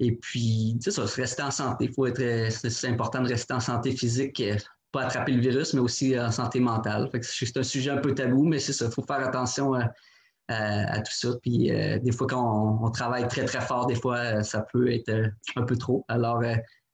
[0.00, 1.84] Et puis, tu sais, ça, rester en santé.
[2.06, 4.56] Être, c'est important de rester en santé physique, euh,
[4.92, 7.10] pas attraper le virus, mais aussi en santé mentale.
[7.22, 8.86] c'est un sujet un peu tabou, mais c'est ça.
[8.86, 11.30] Il faut faire attention à, tout ça.
[11.40, 15.10] Puis des fois, quand on, travaille très, très fort, des fois, ça peut être
[15.56, 16.04] un peu trop.
[16.08, 16.42] Alors,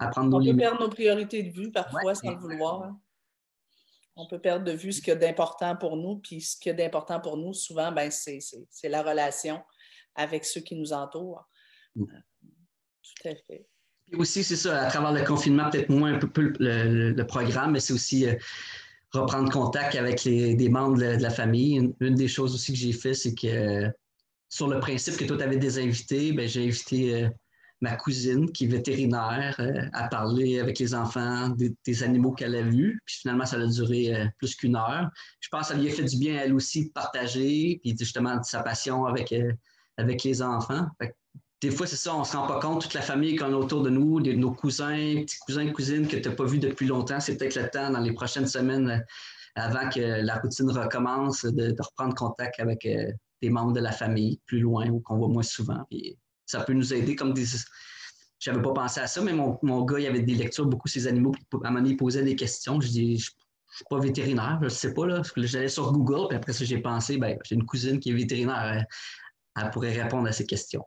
[0.01, 2.93] on peut perdre nos priorités de vue parfois sans le vouloir.
[4.21, 6.71] On peut perdre de vue ce qu'il y a d'important pour nous, puis ce qu'il
[6.71, 9.63] y a d'important pour nous, souvent, ben, c'est la relation
[10.17, 11.49] avec ceux qui nous entourent.
[11.95, 12.03] Mm.
[12.03, 12.49] Euh,
[13.03, 13.67] tout à fait.
[14.17, 17.93] Aussi, c'est ça, à travers le confinement, peut-être moins un peu le, programme, mais c'est
[17.93, 18.35] aussi euh,
[19.13, 21.93] reprendre contact avec les, des membres de, la famille.
[22.01, 23.91] Une, des choses aussi que j'ai fait, c'est que
[24.49, 27.29] sur le principe que toi, tu avais des invités, ben, j'ai invité euh,
[27.81, 32.63] ma cousine qui est vétérinaire euh, à parler avec les enfants des, animaux qu'elle a
[32.63, 33.01] vus.
[33.05, 35.09] Puis finalement, ça a duré euh, plus qu'une heure.
[35.41, 38.43] Je pense que ça lui a fait du bien elle aussi de partager, puis justement
[38.43, 39.53] sa passion avec, euh,
[39.97, 40.87] avec les enfants.
[41.61, 43.57] Des fois, c'est ça, on ne se rend pas compte, toute la famille qu'on a
[43.57, 47.19] autour de nous, nos cousins, petits cousins, cousines que tu n'as pas vus depuis longtemps.
[47.19, 49.05] C'est peut-être le temps dans les prochaines semaines
[49.57, 52.87] avant que la routine recommence de, reprendre contact avec
[53.43, 55.85] des membres de la famille plus loin ou qu'on voit moins souvent.
[56.47, 57.45] Ça peut nous aider comme des.
[58.39, 61.09] J'avais pas pensé à ça, mais mon, mon, gars, il avait des lectures, beaucoup ces
[61.09, 62.81] animaux, à un moment donné, il posait des questions.
[62.81, 65.23] Je dis, je, ne suis pas vétérinaire, je sais pas, là.
[65.37, 68.87] J'allais sur Google, puis après ça, j'ai pensé, ben, j'ai une cousine qui est vétérinaire,
[69.57, 70.85] elle, pourrait répondre à ces questions.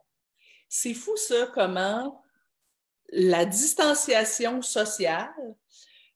[0.74, 2.24] C'est fou, ça, comment
[3.10, 5.28] la distanciation sociale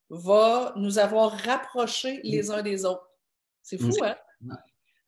[0.08, 3.06] va nous avoir rapprochés les uns des autres.
[3.62, 4.16] C'est fou, hein?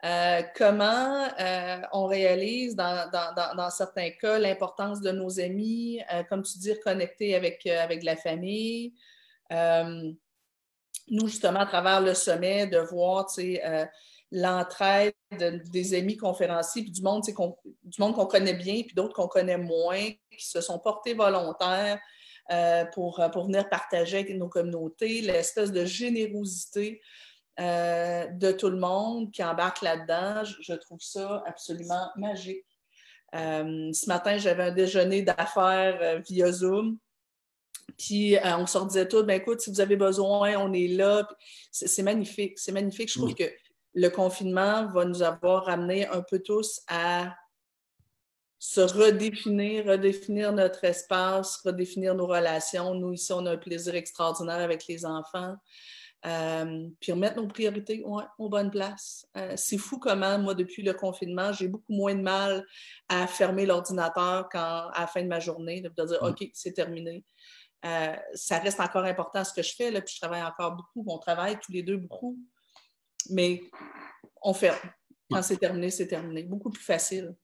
[0.05, 6.59] Euh, comment euh, on réalise dans, certains cas l'importance de nos amis, euh, comme tu
[6.59, 8.93] dis, connecter avec, avec la famille.
[9.51, 13.31] nous, justement, à travers le sommet, de voir
[14.31, 15.15] l'entraide
[15.73, 20.47] des amis conférenciers, puis du monde qu'on connaît bien, puis d'autres qu'on connaît moins, qui
[20.47, 21.99] se sont portés volontaires
[22.95, 27.01] pour, pour venir partager avec nos communautés, l'espèce de générosité
[27.61, 30.45] euh, de tout le monde qui embarque là-dedans.
[30.45, 32.65] Je, trouve ça absolument magique.
[33.35, 36.99] Euh, ce matin, j'avais un déjeuner d'affaires euh, via Zoom.
[37.97, 41.27] Puis on se disait tout, ben écoute, si vous avez besoin, on est là.
[41.73, 43.11] C'est magnifique, c'est magnifique.
[43.11, 43.51] Je trouve que
[43.99, 47.35] le confinement va nous avoir ramené un peu tous à
[48.61, 52.95] se redéfinir, redéfinir notre espace, redéfinir nos relations.
[52.95, 55.57] Nous, ici, on a un plaisir extraordinaire avec les enfants.
[56.27, 59.27] Euh, puis remettre nos priorités ouais, aux bonnes places.
[59.37, 62.65] Euh, c'est fou comment, moi, depuis le confinement, j'ai beaucoup moins de mal
[63.09, 66.27] à fermer l'ordinateur quand, à la fin de ma journée, de dire mm.
[66.27, 67.25] OK, c'est terminé.
[67.85, 71.05] Euh, ça reste encore important ce que je fais, là, puis je travaille encore beaucoup.
[71.09, 72.37] On travaille tous les deux beaucoup,
[73.31, 73.63] mais
[74.43, 74.79] on ferme.
[75.31, 76.43] Quand c'est terminé, c'est terminé.
[76.43, 77.35] Beaucoup plus facile.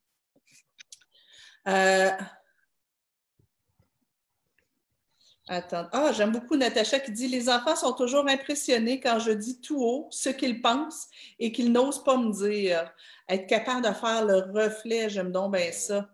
[5.47, 5.89] Attends.
[5.93, 9.79] Ah, j'aime beaucoup Natacha qui dit Les enfants sont toujours impressionnés quand je dis tout
[9.79, 11.07] haut ce qu'ils pensent
[11.39, 12.91] et qu'ils n'osent pas me dire.
[13.29, 16.09] Être capable de faire le reflet, j'aime donc bien ça.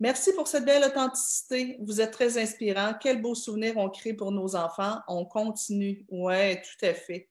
[0.00, 1.76] Merci pour cette belle authenticité.
[1.80, 2.94] Vous êtes très inspirant.
[3.00, 4.98] Quels beaux souvenirs on crée pour nos enfants.
[5.06, 6.04] On continue.
[6.08, 7.30] Oui, tout à fait.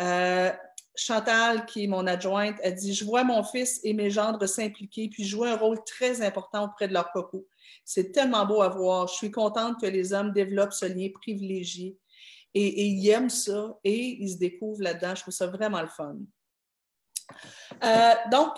[0.00, 0.52] Euh,
[0.94, 5.08] Chantal, qui est mon adjointe, a dit Je vois mon fils et mes gendres s'impliquer
[5.08, 7.46] puis jouer un rôle très important auprès de leur coco.
[7.84, 9.08] C'est tellement beau à voir.
[9.08, 11.96] Je suis contente que les hommes développent ce lien privilégié
[12.54, 15.14] et, ils aiment ça et ils se découvrent là-dedans.
[15.14, 16.16] Je trouve ça vraiment le fun.
[17.82, 18.54] Euh, donc,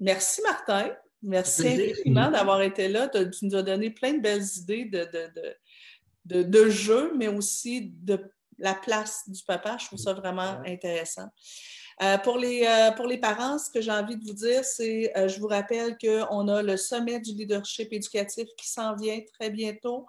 [0.00, 0.90] merci Martin.
[1.22, 3.08] Merci infiniment d'avoir été là.
[3.08, 5.08] Tu nous as donné plein de belles idées de,
[6.24, 9.76] de, de, jeu, mais aussi de la place du papa.
[9.80, 11.28] Je trouve ça vraiment intéressant.
[12.00, 15.12] Euh, pour, les, euh, pour les parents, ce que j'ai envie de vous dire, c'est,
[15.16, 19.50] euh, je vous rappelle qu'on a le sommet du leadership éducatif qui s'en vient très
[19.50, 20.06] bientôt.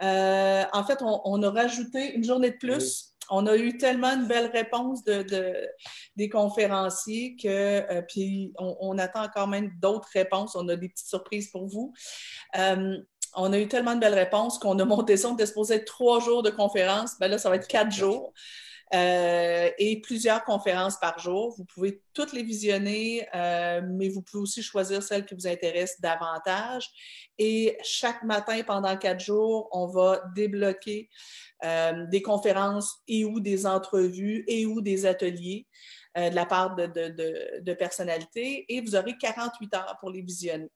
[0.00, 3.10] en fait, on, a rajouté une journée de plus.
[3.30, 5.24] On a eu tellement une belle réponse de,
[6.14, 10.54] des conférenciers que, puis on, attend encore même d'autres réponses.
[10.56, 11.92] On a des petites surprises pour vous
[13.36, 15.28] on a eu tellement de belles réponses qu'on a monté ça.
[15.28, 17.18] On était supposé être trois jours de conférence.
[17.18, 18.32] Ben là, ça va être quatre jours.
[18.92, 21.54] Euh, et plusieurs conférences par jour.
[21.56, 26.00] Vous pouvez toutes les visionner, euh, mais vous pouvez aussi choisir celles qui vous intéressent
[26.00, 26.88] davantage.
[27.38, 31.08] Et chaque matin, pendant quatre jours, on va débloquer
[31.64, 35.66] euh, des conférences et ou des entrevues et ou des ateliers
[36.16, 36.86] de la part de,
[37.60, 38.64] de personnalités.
[38.68, 40.70] Et vous aurez 48 heures pour les visionner.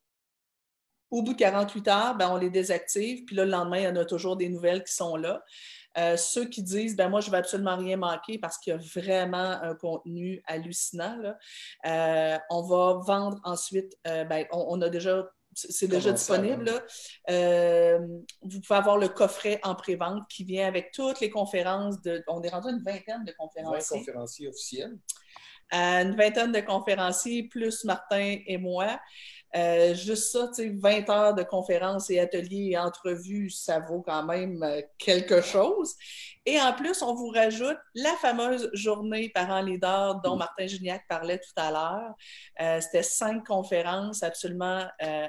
[1.11, 3.89] Au bout de 48 heures, ben, on les désactive, puis là, le lendemain, il y
[3.89, 5.43] en a toujours des nouvelles qui sont là.
[5.97, 8.77] Euh, ceux qui disent, ben moi, je ne vais absolument rien manquer parce qu'il y
[8.77, 11.19] a vraiment un contenu hallucinant,
[11.87, 16.71] euh, on va vendre ensuite, euh, ben, on, a déjà c'est déjà disponible.
[17.27, 22.01] vous pouvez avoir le coffret en pré-vente qui vient avec toutes les conférences.
[22.03, 23.99] De, on est rendu à une vingtaine de conférenciers.
[23.99, 24.97] 20 conférenciers officiels.
[25.73, 29.01] une vingtaine de conférenciers, plus Martin et moi.
[29.57, 34.03] Euh, juste ça, tu sais, 20 heures de conférences et ateliers et entrevues, ça vaut
[34.03, 35.95] quand même euh, quelque chose.
[36.45, 40.39] Et en plus, on vous rajoute la fameuse journée parents leader dont mm.
[40.39, 42.15] Martin Gignac parlait tout à l'heure.
[42.61, 44.87] Euh, c'était cinq conférences absolument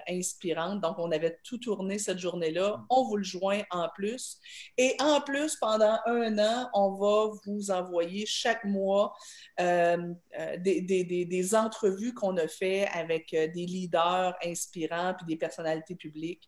[0.07, 0.80] inspirantes.
[0.80, 2.78] Donc, on avait tout tourné cette journée-là.
[2.78, 2.86] Mm.
[2.89, 4.38] On vous le joint en plus.
[4.78, 9.13] Et en plus, pendant un an, on va vous envoyer chaque mois
[9.57, 14.09] des, des, des entrevues qu'on a fait avec des leaders
[14.43, 16.47] inspirants puis des personnalités publiques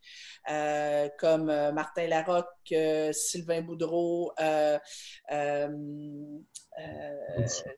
[0.49, 4.34] euh, comme euh, Martin Larocque, euh, Sylvain Boudreau,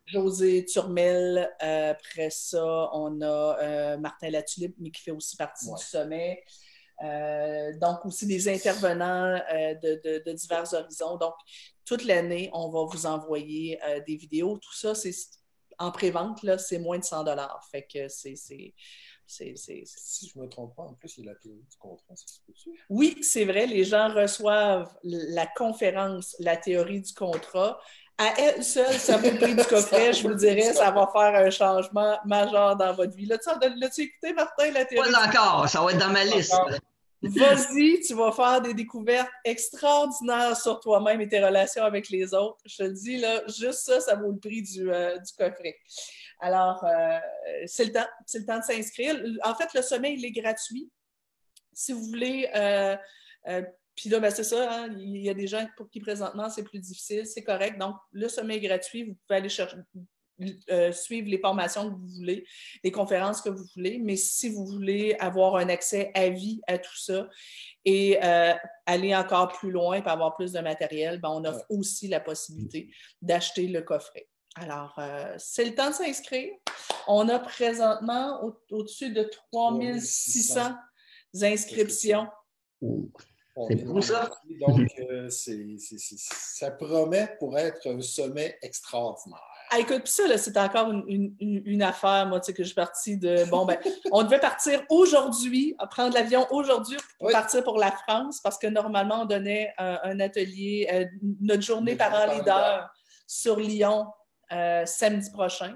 [0.06, 1.50] José Turmel.
[1.60, 6.44] après ça, on a Martin Latulippe, mais qui fait aussi partie du sommet.
[7.82, 9.40] donc, aussi des intervenants
[9.82, 11.18] de, divers horizons.
[11.18, 11.34] Donc,
[11.86, 14.58] toute l'année, on va vous envoyer des vidéos.
[14.58, 15.14] Tout ça, c'est
[15.80, 17.26] en pré-vente, c'est moins de 100
[17.72, 18.74] Fait que c'est
[19.26, 22.16] si je ne me trompe pas, en plus, il y a la théorie du contrat,
[22.16, 22.54] ça se peut
[22.90, 27.80] Oui, c'est vrai, les gens reçoivent la conférence, la théorie du contrat.
[28.18, 31.36] À elle seule, ça vaut le prix du coffret, je vous dirais, ça va faire
[31.36, 33.26] un changement majeur dans votre vie.
[33.26, 35.12] L'as-tu écouté, Martin, la théorie?
[35.12, 36.54] Pas encore, ça va être dans ma liste.
[37.24, 42.58] Vas-y, tu vas faire des découvertes extraordinaires sur toi-même et tes relations avec les autres.
[42.66, 45.78] Je te dis, là, juste ça, ça vaut le prix du, euh, coffret.
[46.42, 47.20] Alors, euh,
[47.66, 49.16] c'est le temps, c'est le temps de s'inscrire.
[49.44, 50.92] En fait, le sommet, il est gratuit.
[51.72, 52.98] Si vous voulez, euh,
[53.96, 56.64] puis là, ben, c'est ça, hein, il y a des gens pour qui présentement c'est
[56.64, 57.78] plus difficile, c'est correct.
[57.80, 59.78] Donc, le sommet est gratuit, vous pouvez aller chercher,
[60.92, 62.46] suivre les formations que vous voulez,
[62.84, 66.78] les conférences que vous voulez, mais si vous voulez avoir un accès à vie à
[66.78, 67.28] tout ça
[67.86, 68.18] et
[68.86, 72.92] aller encore plus loin et avoir plus de matériel, ben, on offre aussi la possibilité
[73.22, 74.28] d'acheter le coffret.
[74.56, 76.54] Alors, euh, c'est le temps de s'inscrire.
[77.08, 80.76] On a présentement au-dessus de 3600
[81.42, 82.28] inscriptions.
[82.82, 84.30] C'est pour ça.
[84.60, 89.40] Donc, euh, ça promet pour être un sommet extraordinaire.
[89.76, 93.44] Ah, écoute, ça, c'est encore une, affaire, moi, tu sais, que je suis partie de.
[93.50, 93.80] Bon, ben,
[94.12, 99.22] on devait partir aujourd'hui, prendre l'avion aujourd'hui pour partir pour la France, parce que normalement,
[99.22, 101.06] on donnait un, atelier, euh,
[101.42, 102.88] notre journée parents leader
[103.26, 104.06] sur Lyon
[104.52, 105.76] euh, samedi prochain.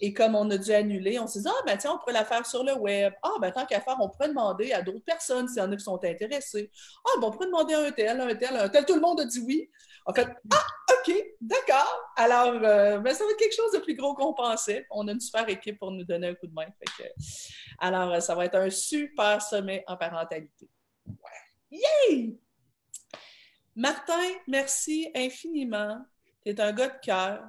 [0.00, 2.24] Et comme on a dû annuler, on s'est dit, ah, ben tiens, on pourrait la
[2.24, 3.12] faire sur le web.
[3.22, 5.76] Ah, ben tant qu'à faire, on pourrait demander à d'autres personnes s'il y en a
[5.76, 6.72] qui sont intéressés.
[7.04, 8.84] Ah, ben on pourrait demander à un tel, un tel, un tel.
[8.84, 9.70] Tout le monde a dit oui.
[10.08, 12.12] En fait, ah, OK, d'accord.
[12.16, 14.86] Alors, euh, ben, ça va être quelque chose de plus gros qu'on pensait.
[14.90, 16.66] On a une super équipe pour nous donner un coup de main.
[17.78, 20.66] alors, ça va être un super sommet en parentalité.
[21.70, 22.38] Yay!
[23.76, 26.00] Martin, merci infiniment.
[26.42, 27.42] Tu es un gars de cœur.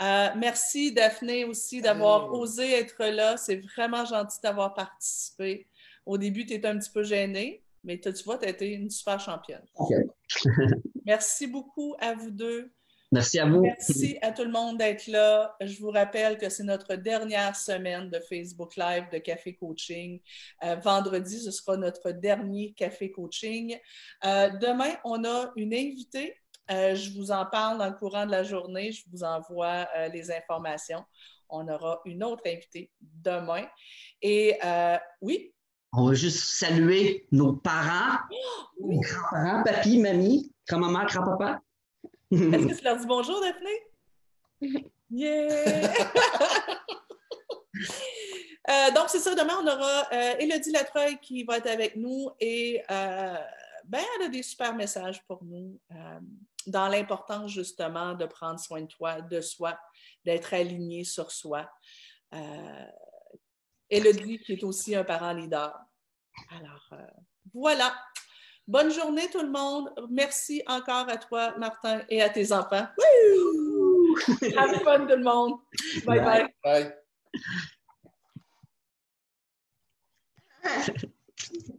[0.00, 3.36] Euh, merci, Daphné, aussi, d'avoir osé être là.
[3.36, 5.66] C'est vraiment gentil d'avoir participé.
[6.06, 8.90] Au début, tu étais un petit peu gênée, mais tu vois, tu as été une
[8.90, 9.64] super championne.
[11.04, 12.72] merci beaucoup à vous deux.
[13.12, 13.62] Merci à vous.
[13.62, 15.56] Merci à tout le monde d'être là.
[15.60, 20.20] Je vous rappelle que c'est notre dernière semaine de Facebook Live de Café Coaching.
[20.62, 23.76] Euh, vendredi, ce sera notre dernier Café Coaching.
[24.24, 26.36] Euh, demain, on a une invitée.
[26.70, 28.92] Euh, je vous en parle dans le courant de la journée.
[28.92, 31.04] Je vous envoie les informations.
[31.48, 33.66] On aura une autre invitée demain.
[34.22, 34.56] Et
[35.20, 35.52] oui.
[35.92, 38.18] On va juste saluer nos parents,
[38.80, 41.60] nos grands-parents, papy, mamie, grand-maman, grand-papa.
[42.30, 42.38] Est-ce
[42.68, 44.84] que tu leur dis bonjour, Daphné?
[45.10, 45.92] Yeah!
[48.68, 49.34] Euh, donc, c'est ça.
[49.34, 53.36] Demain, on aura euh, Élodie Latreuil qui va être avec nous et euh,
[53.84, 55.80] ben, elle a des super messages pour nous
[56.66, 59.76] dans l'importance justement de prendre soin de toi, de soi,
[60.24, 61.68] d'être aligné sur soi.
[63.90, 65.78] Élodie qui est aussi un parent leader.
[66.50, 66.94] Alors,
[67.52, 67.94] voilà.
[68.66, 69.92] Bonne journée tout le monde.
[70.10, 72.86] Merci encore à toi, Martin, et à tes enfants.
[74.56, 75.58] Have fun tout le monde.
[76.06, 76.20] bye.
[76.20, 76.54] bye.
[76.62, 76.92] bye.